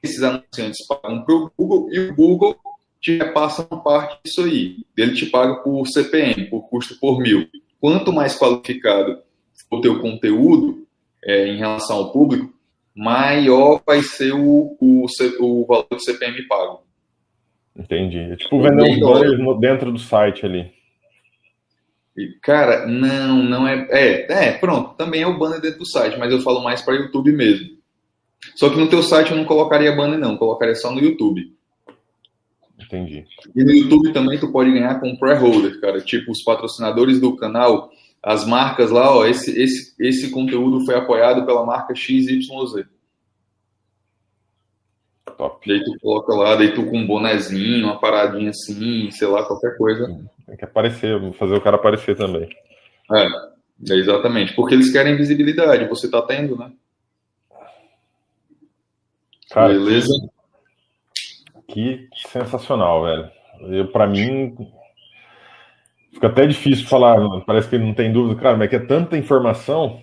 Esses 0.01 0.23
anunciantes 0.23 0.85
pagam 0.87 1.23
para 1.23 1.35
o 1.35 1.51
Google 1.55 1.87
e 1.91 1.99
o 1.99 2.15
Google 2.15 2.57
te 3.05 3.17
repassa 3.19 3.67
uma 3.69 3.83
parte 3.83 4.17
disso 4.25 4.41
aí. 4.41 4.77
Ele 4.97 5.13
te 5.13 5.27
paga 5.27 5.57
por 5.57 5.85
CPM, 5.85 6.45
por 6.45 6.67
custo 6.67 6.99
por 6.99 7.19
mil. 7.19 7.47
Quanto 7.79 8.11
mais 8.11 8.35
qualificado 8.35 9.19
for 9.69 9.77
o 9.77 9.81
teu 9.81 10.01
conteúdo 10.01 10.87
é, 11.23 11.47
em 11.47 11.55
relação 11.57 11.97
ao 11.97 12.11
público, 12.11 12.51
maior 12.95 13.79
vai 13.85 14.01
ser 14.01 14.33
o, 14.33 14.75
o, 14.81 15.05
o 15.39 15.65
valor 15.67 15.87
do 15.91 15.99
CPM 15.99 16.47
pago. 16.47 16.81
entendi. 17.77 18.17
É 18.17 18.35
tipo 18.37 18.59
vender 18.59 18.89
uns 18.89 18.99
banners 18.99 19.37
no- 19.37 19.59
dentro 19.59 19.91
do 19.91 19.99
site 19.99 20.43
ali. 20.43 20.73
Cara, 22.41 22.87
não, 22.87 23.43
não 23.43 23.67
é. 23.67 23.87
É, 23.91 24.47
é, 24.47 24.51
pronto, 24.53 24.95
também 24.95 25.21
é 25.21 25.27
o 25.27 25.37
banner 25.37 25.61
dentro 25.61 25.79
do 25.79 25.85
site, 25.87 26.17
mas 26.17 26.31
eu 26.31 26.41
falo 26.41 26.63
mais 26.63 26.81
para 26.81 26.95
YouTube 26.95 27.31
mesmo. 27.33 27.69
Só 28.55 28.67
que 28.69 28.77
no 28.77 28.89
teu 28.89 29.03
site 29.03 29.29
eu 29.29 29.37
não 29.37 29.45
colocaria 29.45 29.95
banner, 29.95 30.17
não, 30.17 30.37
colocaria 30.37 30.73
só 30.73 30.91
no 30.91 31.01
YouTube. 31.01 31.53
Entendi. 32.79 33.25
E 33.55 33.63
no 33.63 33.71
YouTube 33.71 34.11
também 34.11 34.39
tu 34.39 34.51
pode 34.51 34.71
ganhar 34.71 34.99
com 34.99 35.15
pré-holder, 35.15 35.79
cara. 35.79 36.01
Tipo, 36.01 36.31
os 36.31 36.43
patrocinadores 36.43 37.19
do 37.19 37.35
canal, 37.35 37.89
as 38.21 38.45
marcas 38.45 38.91
lá, 38.91 39.15
ó, 39.15 39.25
esse, 39.25 39.57
esse, 39.59 39.95
esse 39.99 40.29
conteúdo 40.29 40.85
foi 40.85 40.95
apoiado 40.95 41.45
pela 41.45 41.65
marca 41.65 41.95
XYZ. 41.95 42.47
Top. 45.37 45.67
Daí 45.67 45.83
tu 45.83 45.97
coloca 46.01 46.33
lá, 46.33 46.55
daí 46.55 46.73
tu 46.73 46.85
com 46.85 46.99
um 46.99 47.07
bonezinho, 47.07 47.85
uma 47.85 47.99
paradinha 47.99 48.49
assim, 48.49 49.09
sei 49.11 49.27
lá, 49.27 49.43
qualquer 49.43 49.77
coisa. 49.77 50.07
Tem 50.45 50.55
que 50.55 50.65
aparecer, 50.65 51.33
fazer 51.33 51.55
o 51.55 51.61
cara 51.61 51.75
aparecer 51.75 52.15
também. 52.15 52.49
É, 53.11 53.25
é 53.91 53.95
exatamente. 53.95 54.53
Porque 54.53 54.73
eles 54.73 54.91
querem 54.91 55.17
visibilidade, 55.17 55.87
você 55.87 56.09
tá 56.09 56.21
tendo, 56.21 56.57
né? 56.57 56.71
Cara, 59.49 59.73
Beleza? 59.73 60.13
Que 61.67 62.07
sensacional, 62.31 63.03
velho. 63.03 63.29
Eu, 63.61 63.87
para 63.91 64.07
mim, 64.07 64.55
fica 66.13 66.27
até 66.27 66.45
difícil 66.45 66.87
falar, 66.87 67.17
parece 67.41 67.69
que 67.69 67.77
não 67.77 67.93
tem 67.93 68.11
dúvida, 68.11 68.39
cara, 68.39 68.57
mas 68.57 68.67
é 68.67 68.69
que 68.69 68.75
é 68.75 68.79
tanta 68.79 69.17
informação 69.17 70.01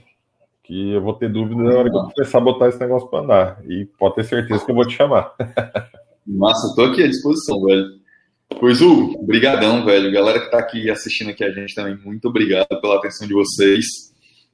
que 0.63 0.93
eu 0.93 1.03
vou 1.03 1.15
ter 1.15 1.29
dúvida 1.29 1.63
na 1.63 1.79
hora 1.79 1.91
que 1.91 1.97
eu 1.97 2.03
começar 2.03 2.39
a 2.39 2.41
botar 2.41 2.69
esse 2.69 2.79
negócio 2.79 3.09
para 3.09 3.21
andar. 3.21 3.65
E 3.69 3.85
pode 3.99 4.15
ter 4.15 4.25
certeza 4.25 4.65
que 4.65 4.71
eu 4.71 4.75
vou 4.75 4.87
te 4.87 4.95
chamar. 4.95 5.35
Massa, 6.27 6.75
tô 6.77 6.85
aqui 6.85 7.03
à 7.03 7.09
disposição, 7.09 7.63
velho. 7.65 7.87
Pois, 8.61 8.81
Hugo, 8.81 9.27
brigadão, 9.27 9.85
velho. 9.85 10.13
Galera 10.13 10.41
que 10.41 10.51
tá 10.51 10.59
aqui 10.59 10.89
assistindo 10.91 11.31
aqui 11.31 11.43
a 11.43 11.51
gente 11.51 11.75
também, 11.75 11.97
muito 12.05 12.29
obrigado 12.29 12.81
pela 12.81 12.97
atenção 12.97 13.27
de 13.27 13.35
vocês. 13.35 13.85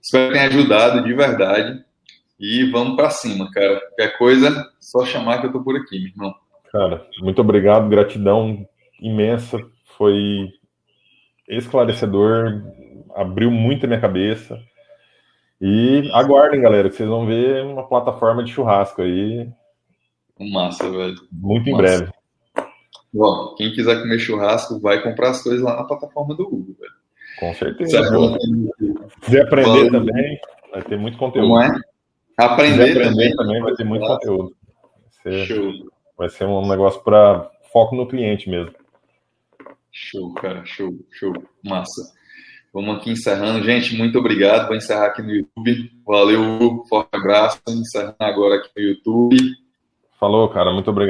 Espero 0.03 0.29
que 0.29 0.39
tenha 0.39 0.49
ajudado 0.49 1.05
de 1.05 1.13
verdade. 1.13 1.85
E 2.41 2.65
vamos 2.71 2.97
pra 2.97 3.11
cima, 3.11 3.51
cara. 3.51 3.81
Qualquer 3.81 4.17
coisa, 4.17 4.67
só 4.81 5.05
chamar 5.05 5.41
que 5.41 5.47
eu 5.47 5.53
tô 5.53 5.63
por 5.63 5.77
aqui, 5.77 5.99
meu 5.99 6.09
irmão. 6.09 6.35
Cara, 6.79 7.05
muito 7.21 7.41
obrigado, 7.41 7.89
gratidão 7.89 8.65
imensa. 9.01 9.59
Foi 9.97 10.49
esclarecedor, 11.49 12.63
abriu 13.17 13.51
muito 13.51 13.85
a 13.85 13.89
minha 13.89 14.01
cabeça. 14.01 14.61
E 15.61 16.09
aguardem, 16.13 16.61
galera, 16.61 16.89
que 16.89 16.95
vocês 16.95 17.09
vão 17.09 17.27
ver 17.27 17.65
uma 17.65 17.89
plataforma 17.89 18.45
de 18.45 18.53
churrasco 18.53 19.03
aí 19.03 19.51
Massa, 20.39 20.89
velho. 20.89 21.17
muito 21.33 21.69
em 21.69 21.73
Massa. 21.73 21.83
breve. 21.83 22.13
Ó, 23.19 23.57
quem 23.57 23.73
quiser 23.73 24.01
comer 24.01 24.21
churrasco, 24.21 24.79
vai 24.79 25.03
comprar 25.03 25.31
as 25.31 25.43
coisas 25.43 25.61
lá 25.61 25.79
na 25.79 25.85
plataforma 25.85 26.33
do 26.37 26.45
Google, 26.45 26.77
velho. 26.79 26.93
Com 27.41 27.55
certeza. 27.55 27.91
Certo? 27.91 28.39
Se 29.15 29.21
quiser 29.23 29.43
aprender 29.43 29.91
também, 29.91 30.39
vai 30.71 30.83
ter 30.83 30.97
muito 30.97 31.19
conteúdo. 31.19 31.49
Como 31.49 31.61
é? 31.61 31.75
Aprender, 32.37 32.93
aprender 32.93 33.03
também. 33.03 33.37
também, 33.37 33.63
vai 33.63 33.75
ter 33.75 33.85
muito 33.85 34.07
conteúdo. 34.07 34.57
Show. 35.45 35.98
Vai 36.19 36.29
ser 36.29 36.45
um 36.45 36.69
negócio 36.69 37.01
para 37.03 37.49
foco 37.73 37.95
no 37.95 38.09
cliente 38.09 38.51
mesmo. 38.51 38.75
Show, 39.91 40.35
cara, 40.35 40.65
show, 40.67 40.93
show. 41.13 41.33
Massa. 41.65 42.13
Vamos 42.75 42.97
aqui 42.97 43.11
encerrando. 43.11 43.65
Gente, 43.65 43.97
muito 43.97 44.19
obrigado. 44.19 44.67
Vou 44.67 44.77
encerrar 44.77 45.07
aqui 45.07 45.23
no 45.23 45.31
YouTube. 45.31 45.91
Valeu, 46.07 46.85
forte 46.89 47.09
abraço. 47.13 47.61
Encerrando 47.69 48.17
agora 48.21 48.57
aqui 48.57 48.69
no 48.77 48.83
YouTube. 48.83 49.37
Falou, 50.19 50.49
cara, 50.49 50.73
muito 50.73 50.91
obrigado. 50.91 51.07